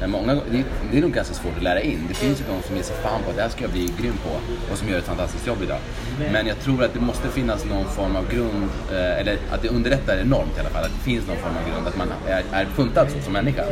eh, 0.00 0.08
många, 0.08 0.34
det, 0.34 0.58
är, 0.58 0.64
det 0.92 0.98
är 0.98 1.02
nog 1.02 1.12
ganska 1.12 1.34
svårt 1.34 1.56
att 1.56 1.62
lära 1.62 1.80
in. 1.80 2.04
Det 2.08 2.14
finns 2.14 2.40
ju 2.40 2.44
de 2.44 2.66
som 2.66 2.76
ger 2.76 2.82
sig 2.82 2.96
fan 2.96 3.22
på 3.24 3.30
att 3.30 3.36
det 3.36 3.42
här 3.42 3.48
ska 3.48 3.62
jag 3.62 3.70
bli 3.70 3.88
grym 4.00 4.14
på 4.24 4.30
och 4.72 4.78
som 4.78 4.88
gör 4.88 4.98
ett 4.98 5.04
fantastiskt 5.04 5.46
jobb 5.46 5.58
idag. 5.62 5.78
Men 6.32 6.46
jag 6.46 6.58
tror 6.58 6.84
att 6.84 6.94
det 6.94 7.00
måste 7.00 7.28
finnas 7.28 7.64
någon 7.64 7.84
form 7.84 8.16
av 8.16 8.30
grund, 8.30 8.68
eh, 8.92 9.20
eller 9.20 9.36
att 9.50 9.62
det 9.62 9.68
underlättar 9.68 10.16
enormt 10.16 10.56
i 10.56 10.60
alla 10.60 10.70
fall, 10.70 10.84
att 10.84 10.94
det 10.98 11.04
finns 11.10 11.26
någon 11.26 11.36
form 11.36 11.54
av 11.56 11.72
grund, 11.72 11.88
att 11.88 11.96
man 11.96 12.08
är, 12.28 12.42
är 12.52 12.64
funtad 12.64 13.10
så 13.10 13.20
som 13.20 13.32
människa. 13.32 13.64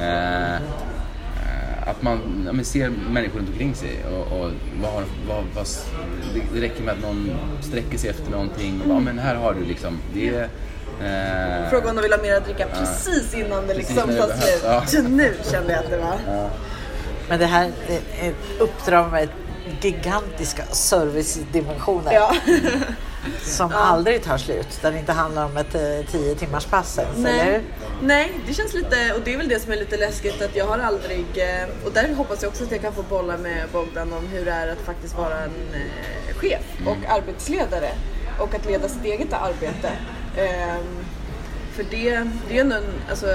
Eh, 0.00 0.60
att 1.90 2.02
man, 2.02 2.42
ja, 2.46 2.52
men 2.52 2.64
ser 2.64 2.90
människor 3.10 3.38
runt 3.38 3.48
omkring 3.48 3.74
sig 3.74 4.04
och, 4.04 4.40
och 4.40 4.50
vad, 4.82 4.92
har- 4.92 5.04
vad, 5.28 5.44
vad, 5.54 5.66
det, 6.54 6.60
räcker 6.60 6.82
med 6.82 6.94
att 6.94 7.00
någon 7.02 7.30
sträcker 7.60 7.98
sig 7.98 8.10
efter 8.10 8.30
någonting 8.30 8.80
och 8.82 8.88
bara, 8.88 9.00
men 9.00 9.18
här 9.18 9.34
har 9.34 9.54
du 9.54 9.64
liksom, 9.64 9.98
det 10.14 10.28
är... 10.28 10.42
Eh, 11.02 11.70
Fråga 11.70 11.90
om 11.90 11.96
de 11.96 12.02
vill 12.02 12.12
ha 12.12 12.22
mer 12.22 12.34
att 12.36 12.44
dricka 12.44 12.66
precis 12.78 13.34
innan 13.34 13.66
det 13.66 13.74
Precis 13.74 13.88
liksom 13.88 14.08
tar 14.08 14.16
behövs, 14.28 14.60
ja. 14.64 14.86
slut. 14.86 15.04
Nu 15.08 15.34
kände 15.50 15.72
jag 15.72 15.84
att 15.84 15.90
det 15.90 15.96
var. 15.98 16.48
Men 17.28 17.38
det 17.38 17.46
här 17.46 17.70
uppdrag 18.58 19.12
med 19.12 19.28
gigantiska 19.80 20.62
servicedimensioner 20.72 22.12
Ja. 22.12 22.34
som 23.42 23.72
aldrig 23.74 24.22
tar 24.22 24.38
slut. 24.38 24.78
Där 24.82 24.92
det 24.92 24.98
inte 24.98 25.12
handlar 25.12 25.44
om 25.44 25.56
ett 25.56 25.74
eh, 25.74 26.10
10 26.10 26.34
timmars 26.34 26.66
pass 26.66 26.98
ens, 26.98 27.18
eller 27.18 27.32
Nej. 27.32 27.52
hur? 27.52 27.62
Nej, 28.06 28.32
det 28.46 28.54
känns 28.54 28.74
lite, 28.74 29.12
och 29.16 29.20
det 29.24 29.34
är 29.34 29.38
väl 29.38 29.48
det 29.48 29.60
som 29.60 29.72
är 29.72 29.76
lite 29.76 29.96
läskigt 29.96 30.42
att 30.42 30.56
jag 30.56 30.66
har 30.66 30.78
aldrig, 30.78 31.26
eh, 31.34 31.68
och 31.84 31.92
där 31.92 32.14
hoppas 32.14 32.42
jag 32.42 32.48
också 32.48 32.64
att 32.64 32.72
jag 32.72 32.80
kan 32.80 32.92
få 32.92 33.02
bolla 33.02 33.36
med 33.36 33.68
Bogdan 33.72 34.12
om 34.12 34.26
hur 34.26 34.44
det 34.44 34.50
är 34.50 34.68
att 34.68 34.78
faktiskt 34.78 35.16
vara 35.16 35.38
en 35.38 35.74
eh, 35.74 36.36
chef 36.36 36.64
och 36.86 37.10
arbetsledare 37.16 37.90
och 38.38 38.54
att 38.54 38.66
leda 38.66 38.88
sitt 38.88 39.04
eget 39.04 39.32
arbete. 39.32 39.90
Ehm, 40.36 41.04
för 41.72 41.84
det, 41.90 42.30
det 42.48 42.56
är 42.56 42.60
ändå 42.60 42.76
en, 42.76 42.92
alltså, 43.10 43.26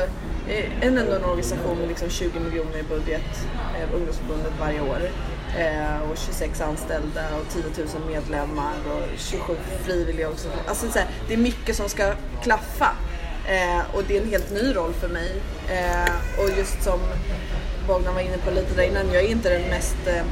en, 0.81 0.97
ändå 0.97 1.11
en 1.11 1.23
organisation 1.25 1.77
med 1.77 1.87
liksom 1.87 2.09
20 2.09 2.39
miljoner 2.39 2.77
i 2.77 2.83
budget, 2.83 3.47
eh, 3.75 3.95
ungdomsförbundet 3.95 4.53
varje 4.59 4.81
år. 4.81 5.09
Eh, 5.57 6.11
och 6.11 6.17
26 6.17 6.61
anställda 6.61 7.21
och 7.39 7.53
10 7.53 7.63
000 7.63 8.07
medlemmar 8.07 8.73
och 8.85 9.19
27 9.19 9.55
frivilliga 9.83 10.29
också. 10.29 10.47
Alltså, 10.67 10.91
så 10.91 10.99
här, 10.99 11.07
det 11.27 11.33
är 11.33 11.37
mycket 11.37 11.75
som 11.75 11.89
ska 11.89 12.13
klaffa. 12.43 12.91
Eh, 13.47 13.95
och 13.95 14.03
det 14.07 14.17
är 14.17 14.21
en 14.21 14.29
helt 14.29 14.51
ny 14.51 14.75
roll 14.75 14.93
för 14.93 15.07
mig. 15.07 15.31
Eh, 15.69 16.43
och 16.43 16.49
just 16.57 16.83
som 16.83 16.99
Bogdan 17.87 18.13
var 18.13 18.21
inne 18.21 18.37
på 18.37 18.51
lite 18.51 18.75
där 18.75 18.83
innan, 18.83 19.13
jag 19.13 19.23
är 19.23 19.27
inte 19.27 19.49
den 19.49 19.69
mest 19.69 19.97
eh, 20.07 20.25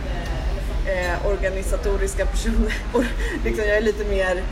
eh, 0.87 1.25
organisatoriska 1.25 2.25
personen. 2.25 2.71
Liksom, 3.45 3.65
jag 3.67 3.77
är 3.77 3.81
lite 3.81 4.05
mer 4.05 4.43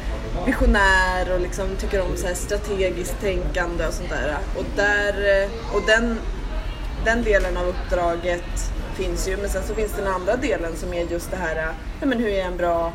visionär 0.46 1.34
och 1.34 1.40
liksom 1.40 1.76
tycker 1.76 2.02
om 2.02 2.18
så 2.18 2.28
här 2.28 2.34
strategiskt 2.34 3.22
tänkande 3.22 3.88
och 3.88 3.94
sånt 3.94 4.10
där. 4.10 4.38
Och, 4.58 4.66
där, 4.76 5.44
eh, 5.44 5.76
och 5.76 5.82
den, 5.88 6.20
den 7.06 7.24
delen 7.24 7.58
av 7.58 7.68
uppdraget 7.68 8.72
finns 9.00 9.28
ju, 9.28 9.38
men 9.38 9.50
sen 9.50 9.64
så 9.68 9.76
finns 9.76 9.92
den 9.92 10.08
andra 10.08 10.36
delen 10.36 10.76
som 10.76 10.94
är 10.94 11.12
just 11.12 11.32
det 11.32 11.38
här, 11.38 11.56
äh, 11.56 11.74
ja, 12.00 12.06
men 12.06 12.20
hur 12.20 12.28
är 12.28 12.38
jag 12.38 12.48
en 12.48 12.58
bra 12.58 12.94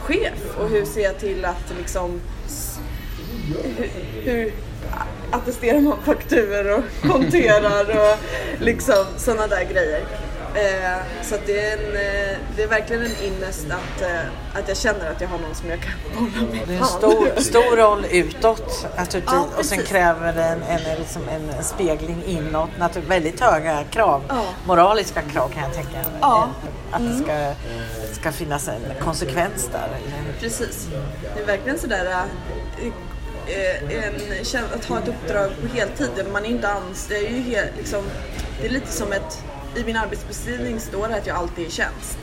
chef 0.00 0.58
och 0.58 0.68
hur 0.68 0.84
ser 0.84 1.00
jag 1.00 1.18
till 1.18 1.44
att 1.44 1.72
liksom 1.78 2.20
hur, 3.76 3.90
hur 4.22 4.52
attesterar 5.30 5.80
man 5.80 6.02
fakturor 6.02 6.78
och 6.78 6.84
konterar 7.10 7.90
och 7.90 8.18
liksom 8.64 9.04
sådana 9.16 9.46
där 9.46 9.64
grejer. 9.64 10.04
Eh, 10.54 11.22
så 11.22 11.36
det, 11.46 11.60
är 11.60 11.72
en, 11.72 11.86
eh, 11.86 12.38
det 12.56 12.62
är 12.62 12.66
verkligen 12.66 13.02
en 13.02 13.22
innest 13.22 13.66
att, 13.70 14.02
eh, 14.02 14.58
att 14.60 14.68
jag 14.68 14.76
känner 14.76 15.10
att 15.10 15.20
jag 15.20 15.28
har 15.28 15.38
någon 15.38 15.54
som 15.54 15.70
jag 15.70 15.80
kan 15.80 15.92
bolla 16.14 16.52
med. 16.52 16.68
Det 16.68 16.74
är 16.74 16.78
en 16.78 16.84
stor, 16.84 17.40
stor 17.40 17.76
roll 17.76 18.06
utåt 18.10 18.86
naturligtvis 18.96 19.34
Ja, 19.34 19.58
och 19.58 19.64
sen 19.64 19.82
kräver 19.82 20.32
det 20.32 20.44
en, 20.44 20.62
en, 20.62 20.98
liksom 20.98 21.22
en 21.28 21.64
spegling 21.64 22.22
inåt. 22.26 22.70
Natur, 22.78 23.00
väldigt 23.00 23.40
höga 23.40 23.84
krav, 23.90 24.22
Ja. 24.28 24.44
moraliska 24.66 25.22
krav 25.22 25.48
kan 25.48 25.62
jag 25.62 25.74
tänka 25.74 25.96
mig. 25.96 26.04
Ja. 26.20 26.48
Att 26.90 27.02
det 27.02 27.24
ska, 27.24 27.54
ska 28.20 28.32
finnas 28.32 28.68
en 28.68 29.04
konsekvens 29.04 29.68
där. 29.72 29.88
eller? 29.88 30.32
Precis. 30.40 30.88
Det 31.34 31.42
är 31.42 31.46
verkligen 31.46 31.78
sådär 31.78 32.06
äh, 32.06 32.86
eh, 33.46 34.04
en, 34.04 34.64
att 34.74 34.84
ha 34.84 34.98
ett 34.98 35.08
uppdrag 35.08 35.50
på 35.60 35.76
heltid. 35.76 36.10
Man 36.32 36.44
är 36.44 36.48
inte 36.48 36.68
anställd. 36.68 37.20
Det 37.20 37.28
är 37.28 37.36
ju 37.36 37.42
helt, 37.42 37.70
liksom, 37.78 38.04
det 38.60 38.66
är 38.66 38.70
lite 38.70 38.92
som 38.92 39.12
ett, 39.12 39.44
i 39.76 39.84
min 39.84 39.96
arbetsbeskrivning 39.96 40.80
står 40.80 41.08
det 41.08 41.16
att 41.16 41.26
jag 41.26 41.36
alltid 41.36 41.64
är 41.64 41.68
i 41.68 41.70
tjänst. 41.70 42.18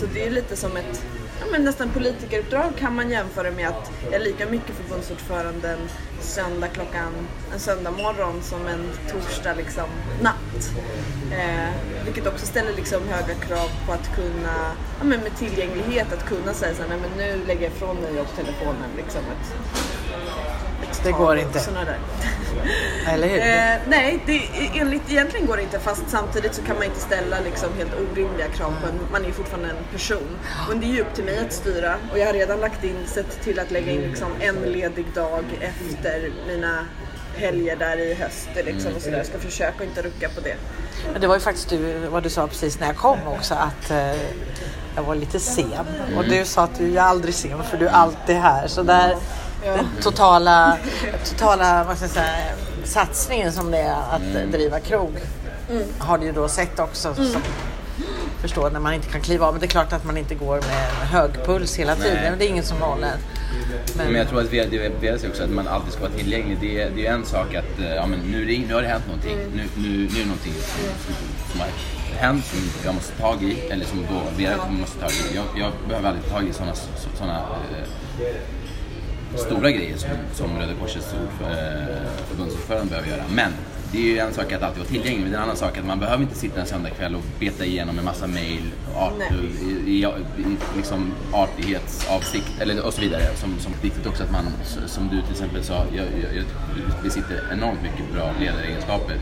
Så 0.00 0.06
det 0.14 0.26
är 0.26 0.30
lite 0.30 0.56
som 0.56 0.76
ett 0.76 1.04
ja, 1.40 1.46
men 1.52 1.64
nästan 1.64 1.90
politikeruppdrag 1.90 2.76
kan 2.78 2.94
man 2.94 3.10
jämföra 3.10 3.50
med 3.50 3.68
att 3.68 3.90
jag 4.04 4.14
är 4.14 4.24
lika 4.24 4.46
mycket 4.46 4.76
förbundsordförande 4.76 5.68
en 5.68 5.88
söndag 6.20 6.68
klockan, 6.68 7.12
en 7.52 7.60
söndag 7.60 7.90
morgon 7.90 8.42
som 8.42 8.66
en 8.66 8.90
torsdag 9.10 9.54
liksom 9.54 9.84
natt. 10.22 10.70
Eh, 11.32 11.70
vilket 12.04 12.26
också 12.26 12.46
ställer 12.46 12.72
liksom 12.72 13.08
höga 13.08 13.34
krav 13.34 13.68
på 13.86 13.92
att 13.92 14.14
kunna, 14.16 14.72
ja, 14.98 15.04
men 15.04 15.20
med 15.20 15.36
tillgänglighet, 15.36 16.12
att 16.12 16.26
kunna 16.26 16.54
säga 16.54 16.74
så 16.74 16.82
här, 16.82 16.88
nej 16.88 16.98
men 17.00 17.10
nu 17.18 17.46
lägger 17.46 17.62
jag 17.62 17.72
ifrån 17.72 17.96
mig 17.96 18.16
jobbtelefonen 18.16 18.90
liksom. 18.96 19.20
Ett, 19.20 19.54
det 21.02 21.12
går 21.12 21.36
inte. 21.38 21.58
Där. 21.58 21.98
Eller 23.12 23.28
hur? 23.28 23.38
Eh, 23.38 23.88
nej, 23.88 24.22
det, 24.26 24.42
enligt, 24.80 25.10
egentligen 25.10 25.46
går 25.46 25.56
det 25.56 25.62
inte 25.62 25.78
fast 25.78 26.02
samtidigt 26.08 26.54
så 26.54 26.62
kan 26.62 26.76
man 26.76 26.84
inte 26.84 27.00
ställa 27.00 27.40
liksom 27.40 27.68
helt 27.78 27.92
orimliga 27.94 28.48
krav 28.48 28.74
på 28.82 28.88
en, 28.88 29.00
man 29.12 29.22
är 29.22 29.26
ju 29.26 29.32
fortfarande 29.32 29.68
en 29.68 29.84
person. 29.92 30.36
Men 30.68 30.80
det 30.80 30.86
är 30.86 30.92
ju 30.92 31.00
upp 31.00 31.14
till 31.14 31.24
mig 31.24 31.38
att 31.38 31.52
styra 31.52 31.94
och 32.12 32.18
jag 32.18 32.26
har 32.26 32.32
redan 32.32 32.60
lagt 32.60 32.84
in, 32.84 32.96
sett 33.06 33.42
till 33.42 33.58
att 33.58 33.70
lägga 33.70 33.92
in 33.92 34.00
liksom 34.00 34.28
en 34.40 34.72
ledig 34.72 35.06
dag 35.14 35.44
efter 35.60 36.30
mina 36.46 36.86
helger 37.36 37.76
där 37.76 37.96
i 38.00 38.14
höst 38.14 38.48
liksom, 38.54 38.94
och 38.96 39.02
sådär. 39.02 39.16
Jag 39.16 39.26
ska 39.26 39.38
försöka 39.38 39.84
inte 39.84 40.02
rucka 40.02 40.28
på 40.28 40.40
det. 40.40 40.56
Men 41.12 41.20
det 41.20 41.26
var 41.26 41.34
ju 41.34 41.40
faktiskt 41.40 41.68
du, 41.68 41.92
vad 42.08 42.22
du 42.22 42.30
sa 42.30 42.46
precis 42.46 42.80
när 42.80 42.86
jag 42.86 42.96
kom 42.96 43.18
också 43.26 43.54
att 43.54 43.90
eh, 43.90 44.20
jag 44.96 45.02
var 45.02 45.14
lite 45.14 45.40
sen. 45.40 45.86
Och 46.16 46.24
du 46.24 46.44
sa 46.44 46.62
att 46.62 46.78
du 46.78 46.98
är 46.98 47.02
aldrig 47.02 47.34
sen 47.34 47.64
för 47.64 47.76
du 47.76 47.86
är 47.86 47.92
alltid 47.92 48.36
här. 48.36 48.68
Så 48.68 48.82
där, 48.82 49.16
den 49.64 49.88
totala, 50.02 50.78
totala 51.24 51.84
vad 51.84 51.96
ska 51.96 52.04
jag 52.04 52.12
säga, 52.12 52.44
satsningen 52.84 53.52
som 53.52 53.70
det 53.70 53.78
är 53.78 53.96
att 54.10 54.52
driva 54.52 54.80
krog 54.80 55.12
har 55.98 56.18
du 56.18 56.26
ju 56.26 56.32
då 56.32 56.48
sett 56.48 56.78
också. 56.78 57.14
Som, 57.14 57.42
förstår 58.40 58.70
när 58.70 58.80
man 58.80 58.94
inte 58.94 59.08
kan 59.08 59.20
kliva 59.20 59.46
av. 59.46 59.52
Men 59.54 59.60
det 59.60 59.66
är 59.66 59.68
klart 59.68 59.92
att 59.92 60.04
man 60.04 60.16
inte 60.16 60.34
går 60.34 60.56
med 60.56 61.08
hög 61.08 61.30
puls 61.44 61.76
hela 61.76 61.96
tiden. 61.96 62.14
Nej. 62.14 62.30
Men 62.30 62.38
det 62.38 62.44
är 62.46 62.48
ingen 62.48 62.64
som 62.64 62.78
håller. 62.82 63.12
Men 63.96 64.14
jag 64.14 64.28
tror 64.28 64.40
att 64.40 64.52
vi 64.52 64.66
det 64.66 64.78
vet 65.00 65.24
också 65.24 65.42
att 65.42 65.50
man 65.50 65.68
alltid 65.68 65.92
ska 65.92 66.02
vara 66.02 66.12
tillgänglig. 66.12 66.58
Det 66.60 66.82
är, 66.82 66.90
det 66.90 67.06
är 67.06 67.12
en 67.12 67.24
sak 67.24 67.54
att 67.54 67.80
eh, 67.80 67.94
ja, 67.94 68.06
men 68.06 68.18
nu, 68.18 68.44
ring, 68.44 68.64
nu 68.68 68.74
har 68.74 68.82
det 68.82 68.88
hänt 68.88 69.06
någonting. 69.06 69.36
Nu, 69.54 69.62
nu, 69.76 69.88
nu 69.88 70.04
är 70.04 70.08
det 70.08 70.24
någonting 70.24 70.52
som, 71.52 71.60
har 71.60 71.68
hänt 72.16 72.44
som 72.44 72.58
jag 72.84 72.94
måste 72.94 73.12
ta 73.12 73.32
tag 73.32 73.42
i. 73.42 73.60
Eller 73.70 73.84
som 73.84 73.98
då 73.98 74.42
Vera 74.42 74.56
måste 74.70 74.98
ta 75.00 75.06
tag 75.06 75.14
i. 75.32 75.36
Jag, 75.36 75.44
jag 75.56 75.72
behöver 75.88 76.08
aldrig 76.08 76.24
ta 76.24 76.34
tag 76.34 76.48
i 76.48 76.52
sådana 76.52 76.74
såna, 77.18 77.38
eh, 77.38 78.28
stora 79.36 79.70
grejer 79.70 79.96
som, 79.96 80.10
som 80.32 80.58
Röda 80.58 80.74
Korsets 80.80 81.14
eh, 81.14 81.18
förbundsordförande 82.28 82.90
behöver 82.90 83.08
göra. 83.08 83.22
Men 83.34 83.52
det 83.92 83.98
är 83.98 84.02
ju 84.02 84.18
en 84.18 84.32
sak 84.34 84.52
att 84.52 84.62
alltid 84.62 84.78
vara 84.78 84.88
tillgänglig, 84.88 85.22
men 85.22 85.30
det 85.30 85.36
är 85.36 85.38
en 85.38 85.44
annan 85.44 85.56
sak 85.56 85.78
att 85.78 85.86
man 85.86 85.98
behöver 85.98 86.22
inte 86.22 86.34
sitta 86.34 86.60
en 86.60 86.66
söndagkväll 86.66 87.14
och 87.14 87.22
beta 87.40 87.64
igenom 87.64 87.98
en 87.98 88.04
massa 88.04 88.26
Nej. 88.26 88.60
i, 89.86 89.90
i, 89.90 90.04
i 90.04 90.06
liksom 90.76 91.12
artighetsavsikt 91.32 92.60
eller, 92.60 92.86
och 92.86 92.94
så 92.94 93.00
vidare. 93.00 93.22
Som, 93.36 93.58
som 93.58 93.72
viktigt 93.82 94.06
också 94.06 94.22
att 94.22 94.32
man, 94.32 94.44
som 94.86 95.08
du 95.08 95.22
till 95.22 95.30
exempel 95.30 95.64
sa, 95.64 95.84
jag, 95.96 96.04
jag, 96.04 96.36
jag 96.36 96.44
besitter 97.02 97.42
enormt 97.52 97.82
mycket 97.82 98.12
bra 98.14 98.34
ledaregenskaper. 98.40 99.16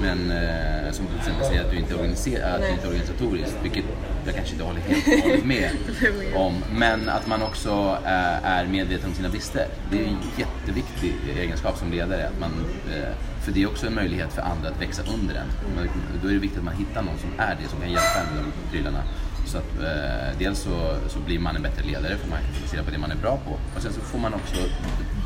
Men 0.00 0.30
eh, 0.30 0.92
som 0.92 1.06
till 1.06 1.16
exempel 1.18 1.46
säger 1.46 1.64
att 1.64 1.70
du 1.70 1.76
inte 1.76 1.94
är, 1.94 1.98
organiser- 1.98 2.54
att 2.54 2.60
du 2.60 2.68
inte 2.70 2.84
är 2.86 2.88
organisatorisk, 2.88 3.54
vilket 3.62 3.84
jag 4.26 4.34
kanske 4.34 4.52
inte 4.52 4.64
håller 4.64 4.80
helt 4.80 5.06
och 5.24 5.28
hållet 5.30 5.44
med 5.44 5.70
om. 6.34 6.54
Men 6.72 7.08
att 7.08 7.26
man 7.26 7.42
också 7.42 7.98
eh, 8.04 8.44
är 8.56 8.66
medveten 8.66 9.08
om 9.08 9.14
sina 9.14 9.28
brister. 9.28 9.66
Det 9.90 9.98
är 10.04 10.08
en 10.08 10.18
jätteviktig 10.38 11.14
egenskap 11.38 11.78
som 11.78 11.90
ledare. 11.90 12.26
Att 12.28 12.40
man, 12.40 12.50
eh, 12.94 13.08
för 13.44 13.52
det 13.52 13.62
är 13.62 13.66
också 13.66 13.86
en 13.86 13.94
möjlighet 13.94 14.32
för 14.32 14.42
andra 14.42 14.68
att 14.68 14.80
växa 14.82 15.02
under 15.14 15.34
en. 15.34 15.46
Men 15.76 15.88
Då 16.22 16.28
är 16.28 16.32
det 16.32 16.38
viktigt 16.38 16.58
att 16.58 16.64
man 16.64 16.76
hittar 16.76 17.02
någon 17.02 17.18
som 17.18 17.30
är 17.38 17.56
det, 17.62 17.68
som 17.68 17.80
kan 17.80 17.90
hjälpa 17.90 18.18
en 18.20 18.34
med 18.36 18.44
de 18.44 18.70
prylarna. 18.76 19.02
Så 19.46 19.58
att, 19.58 19.72
eh, 19.82 20.38
dels 20.38 20.58
så, 20.58 20.96
så 21.08 21.18
blir 21.18 21.38
man 21.38 21.56
en 21.56 21.62
bättre 21.62 21.82
ledare 21.84 22.16
för 22.16 22.28
man 22.28 22.38
kan 22.38 22.54
fokusera 22.54 22.82
på 22.82 22.90
det 22.90 22.98
man 22.98 23.10
är 23.10 23.16
bra 23.16 23.38
på. 23.46 23.50
Och 23.76 23.82
sen 23.82 23.92
så 23.92 24.00
får 24.00 24.18
man 24.18 24.34
också 24.34 24.56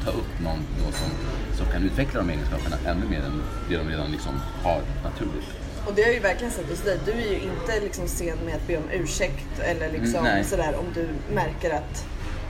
ta 0.04 0.10
upp 0.10 0.32
någon 0.44 0.58
då 0.78 0.92
som, 0.92 1.10
som 1.56 1.66
kan 1.72 1.82
utveckla 1.82 2.20
de 2.20 2.30
egenskaperna 2.30 2.76
ännu 2.86 3.06
mer 3.06 3.18
än 3.22 3.42
det 3.68 3.76
de 3.76 3.88
redan 3.88 4.10
liksom 4.12 4.40
har 4.62 4.80
naturligt. 5.04 5.48
Och 5.86 5.92
det 5.94 6.02
har 6.02 6.06
jag 6.08 6.14
ju 6.14 6.20
verkligen 6.20 6.52
sett 6.52 6.70
hos 6.70 6.80
dig. 6.80 6.98
Du 7.06 7.12
är 7.12 7.30
ju 7.30 7.34
inte 7.40 7.80
liksom 7.82 8.08
sen 8.08 8.38
med 8.46 8.54
att 8.54 8.66
be 8.66 8.76
om 8.76 8.90
ursäkt 8.92 9.60
eller 9.60 9.92
liksom 9.92 10.26
Mm, 10.26 10.44
sådär 10.44 10.74
om 10.78 10.86
du 10.94 11.08
märker 11.34 11.70
att, 11.74 12.04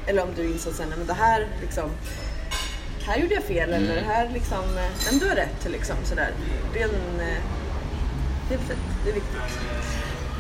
eller 0.07 0.23
om 0.23 0.29
du 0.37 0.45
inser 0.53 0.71
sen, 0.73 0.88
men 0.88 1.07
det 1.07 1.12
här 1.14 1.47
liksom, 1.62 1.90
här 3.07 3.17
gjorde 3.19 3.35
jag 3.35 3.43
fel 3.45 3.73
Mm. 3.73 3.90
eller 3.90 4.03
här 4.03 4.31
liksom, 4.35 4.64
eh, 4.79 4.90
men 5.11 5.19
du 5.19 5.29
har 5.29 5.37
rätt 5.37 5.67
liksom 5.73 5.97
sådär. 6.05 6.31
Det 6.73 6.81
är 6.83 6.85
en, 6.88 7.21
eh, 7.21 7.43
det 8.49 8.55
är 8.55 8.59
fint, 8.59 8.79
det 9.05 9.11
är 9.11 9.14
viktigt. 9.14 9.40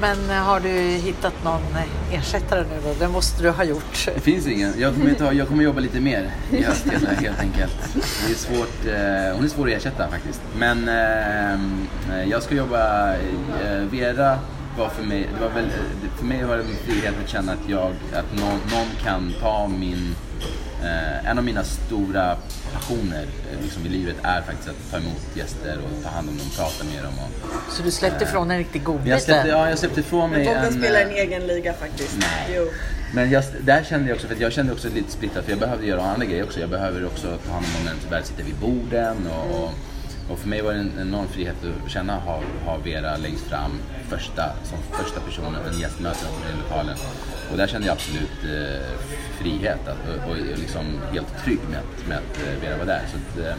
Men 0.00 0.30
eh, 0.30 0.36
har 0.36 0.60
du 0.60 0.68
hittat 0.78 1.44
någon 1.44 1.62
eh, 1.76 2.18
ersättare 2.18 2.60
nu 2.60 2.80
då? 2.84 2.94
Det 2.98 3.08
måste 3.08 3.42
du 3.42 3.50
ha 3.50 3.64
gjort. 3.64 4.08
Det 4.14 4.20
finns 4.20 4.46
ingen. 4.46 4.72
Jag 4.78 4.94
kommer, 4.94 5.14
ta, 5.14 5.32
jag 5.32 5.48
kommer 5.48 5.64
jobba 5.64 5.80
lite 5.80 6.00
mer 6.00 6.30
i 6.50 6.62
höst 6.62 6.86
helt, 6.90 7.20
helt 7.20 7.40
enkelt. 7.40 7.76
Det 8.26 8.32
är 8.32 8.36
svårt, 8.36 8.86
eh, 8.86 9.36
hon 9.36 9.44
är 9.44 9.48
svår 9.48 9.66
att 9.68 9.76
ersätta 9.76 10.08
faktiskt. 10.08 10.40
Men 10.58 10.88
eh, 10.88 12.24
jag 12.30 12.42
ska 12.42 12.54
jobba, 12.54 13.14
eh, 13.14 13.82
Vera 13.90 14.38
var 14.78 14.88
för 14.88 15.02
mig, 15.02 15.28
det 15.34 15.40
var 15.44 15.54
väl, 15.54 15.70
för 16.18 16.24
mig 16.24 16.44
var 16.44 16.56
det 16.56 16.62
en 16.62 16.76
frihet 16.86 17.14
att 17.24 17.30
känna 17.30 17.52
att 17.52 17.68
jag, 17.68 17.92
att 18.12 18.38
någon, 18.40 18.60
någon 18.72 18.88
kan 19.04 19.32
ta 19.40 19.68
min, 19.68 20.14
eh, 20.82 21.30
en 21.30 21.38
av 21.38 21.44
mina 21.44 21.64
stora 21.64 22.36
passioner 22.74 23.22
eh, 23.22 23.62
liksom 23.62 23.86
i 23.86 23.88
livet 23.88 24.16
är 24.22 24.42
faktiskt 24.42 24.68
att 24.68 24.90
ta 24.90 24.96
emot 24.96 25.22
gäster 25.34 25.78
och 25.84 26.02
ta 26.04 26.08
hand 26.08 26.28
om 26.28 26.38
dem, 26.38 26.46
prata 26.56 26.84
med 26.84 27.04
dem. 27.04 27.14
Och, 27.24 27.72
Så 27.72 27.82
du 27.82 27.90
släppte 27.90 28.24
ifrån 28.24 28.50
en 28.50 28.58
riktig 28.58 28.82
godbit 28.84 29.06
jag 29.06 29.22
släppte, 29.22 29.48
ja, 29.48 29.68
jag 29.68 29.78
släppte 29.78 30.00
ifrån 30.00 30.30
mig 30.30 30.44
Bobben 30.44 30.64
en... 30.64 30.72
spelar 30.72 31.00
eh, 31.00 31.06
en 31.06 31.12
egen 31.12 31.46
liga 31.46 31.72
faktiskt. 31.72 32.16
Nej. 32.18 32.56
Jo. 32.56 32.66
Men 33.14 33.30
jag, 33.30 33.44
där 33.60 33.84
kände 33.84 34.08
jag 34.08 34.14
också, 34.14 34.26
för 34.28 34.36
jag 34.40 34.52
kände 34.52 34.72
också 34.72 34.88
lite 34.88 35.10
splittrat 35.12 35.44
för 35.44 35.52
jag 35.52 35.60
behövde 35.60 35.86
göra 35.86 36.02
andra 36.02 36.26
grejer 36.26 36.44
också. 36.44 36.60
Jag 36.60 36.70
behöver 36.70 37.06
också 37.06 37.38
ta 37.46 37.52
hand 37.52 37.66
om 37.78 37.84
någon 37.84 38.00
som 38.00 38.10
väl 38.10 38.24
sitter 38.24 38.44
vid 38.44 38.54
borden 38.54 39.16
och, 39.26 39.64
och, 39.64 39.70
och 40.30 40.38
för 40.38 40.48
mig 40.48 40.62
var 40.62 40.72
det 40.72 40.78
en 40.78 40.92
enorm 41.00 41.28
frihet 41.28 41.56
att 41.84 41.90
känna 41.90 42.18
ha, 42.18 42.40
ha 42.64 42.76
Vera 42.76 43.16
längst 43.16 43.44
fram 43.44 43.78
första, 44.08 44.52
som 44.64 44.78
första 45.04 45.20
personen, 45.20 45.60
en 45.72 45.80
gästmöte 45.80 46.26
i 46.54 46.62
lokalen. 46.62 46.96
Och 47.50 47.56
där 47.56 47.66
kände 47.66 47.86
jag 47.86 47.94
absolut 47.94 48.44
eh, 48.44 48.86
frihet 49.40 49.88
att, 49.88 50.24
och, 50.24 50.30
och 50.30 50.36
liksom 50.36 51.00
helt 51.12 51.44
trygg 51.44 51.60
med 51.70 51.78
att, 51.78 52.08
med 52.08 52.18
att 52.18 52.46
eh, 52.46 52.62
Vera 52.62 52.76
var 52.78 52.84
där. 52.84 53.02
Så 53.12 53.16
att, 53.16 53.46
eh, 53.46 53.54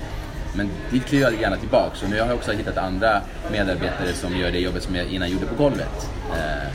men 0.56 0.70
dit 0.92 1.06
kliver 1.06 1.32
jag 1.32 1.42
gärna 1.42 1.58
tillbaka. 1.58 1.96
Så 1.96 2.08
nu 2.08 2.20
har 2.20 2.28
jag 2.28 2.36
också 2.36 2.52
hittat 2.52 2.78
andra 2.78 3.22
medarbetare 3.52 4.14
som 4.14 4.38
gör 4.38 4.52
det 4.52 4.60
jobbet 4.60 4.84
som 4.84 4.96
jag 4.96 5.06
innan 5.06 5.30
gjorde 5.30 5.46
på 5.46 5.56
golvet. 5.56 6.10
Eh, 6.32 6.70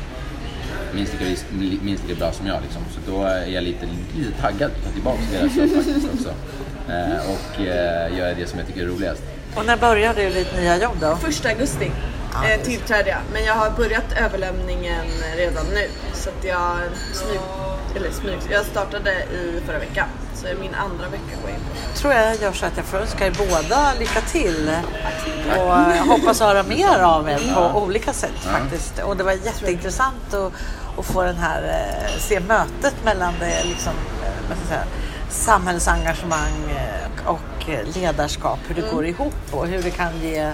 minst 0.94 1.12
lika, 1.20 1.42
minst 1.82 2.08
lika 2.08 2.18
bra 2.18 2.32
som 2.32 2.46
jag. 2.46 2.62
Liksom. 2.62 2.82
Så 2.90 3.12
då 3.12 3.22
är 3.22 3.46
jag 3.46 3.64
lite, 3.64 3.86
lite 4.18 4.40
taggad 4.40 4.70
att 4.70 4.84
ta 4.84 4.90
tillbaka 4.90 5.20
deras 5.32 5.56
jobb 5.56 5.70
faktiskt 5.70 6.08
också. 6.14 6.34
Eh, 6.88 7.30
och 7.30 7.60
eh, 7.60 8.18
göra 8.18 8.34
det 8.34 8.46
som 8.46 8.58
jag 8.58 8.68
tycker 8.68 8.82
är 8.82 8.86
roligast. 8.86 9.22
Och 9.54 9.66
när 9.66 9.76
började 9.76 10.22
du 10.22 10.30
ditt 10.30 10.56
nya 10.56 10.82
jobb 10.82 10.96
då? 11.00 11.16
Första 11.16 11.48
augusti 11.48 11.90
Ja, 12.34 12.48
eh, 12.48 12.60
tillträdde 12.60 13.10
jag. 13.10 13.18
Men 13.32 13.44
jag 13.44 13.54
har 13.54 13.70
börjat 13.70 14.12
överlämningen 14.16 15.06
redan 15.36 15.66
nu. 15.66 15.88
Så 16.14 16.28
att 16.28 16.44
jag 16.44 16.78
smyg, 17.12 17.40
eller 17.96 18.10
smyg, 18.10 18.38
jag 18.50 18.66
startade 18.66 19.10
i 19.12 19.60
förra 19.66 19.78
veckan. 19.78 20.08
Så 20.34 20.46
är 20.46 20.54
min 20.54 20.74
andra 20.74 21.08
vecka 21.08 21.36
går 21.42 21.50
jag 21.50 21.58
in 21.58 21.64
på. 21.92 21.98
tror 21.98 22.12
jag 22.12 22.36
gör 22.36 22.52
så 22.52 22.66
att 22.66 22.76
jag 22.76 22.86
får 22.86 22.98
önska 22.98 23.26
er 23.26 23.32
båda 23.38 23.94
lycka 23.98 24.20
till. 24.20 24.70
Och 25.56 25.66
jag 25.96 26.04
hoppas 26.04 26.40
höra 26.40 26.62
mer 26.62 26.98
av 26.98 27.28
er 27.28 27.40
på 27.72 27.80
olika 27.80 28.12
sätt 28.12 28.44
faktiskt. 28.44 28.98
Och 28.98 29.16
det 29.16 29.24
var 29.24 29.32
jätteintressant 29.32 30.34
att, 30.34 30.52
att 30.98 31.06
få 31.06 31.22
den 31.22 31.36
här, 31.36 31.62
eh, 31.62 32.18
se 32.18 32.40
mötet 32.40 32.94
mellan 33.04 33.34
det 33.40 33.64
liksom, 33.64 33.92
eh, 34.24 34.48
vad 34.48 34.58
ska 34.58 34.64
jag 34.64 34.68
säga, 34.68 34.84
samhällsengagemang 35.30 36.70
eh, 36.70 37.28
och 37.28 37.68
ledarskap, 37.94 38.58
hur 38.68 38.74
det 38.74 38.90
går 38.92 39.06
ihop 39.06 39.34
och 39.50 39.66
hur 39.66 39.82
det 39.82 39.90
kan 39.90 40.20
ge 40.20 40.52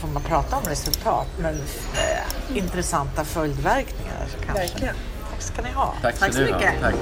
får 0.00 0.08
man 0.08 0.22
prata 0.22 0.56
om 0.56 0.62
resultat, 0.64 1.26
men 1.38 1.54
eh, 1.54 2.56
intressanta 2.56 3.24
följdverkningar 3.24 4.26
kanske. 4.46 4.62
Verkligen. 4.62 4.94
Tack 5.30 5.42
ska 5.42 5.62
ni 5.62 5.70
ha. 5.70 5.94
Tack, 6.02 6.18
Tack 6.18 6.34
så 6.34 6.40
du 6.40 6.52
ha. 6.52 6.56
mycket. 6.58 6.80
Tack. 6.80 6.94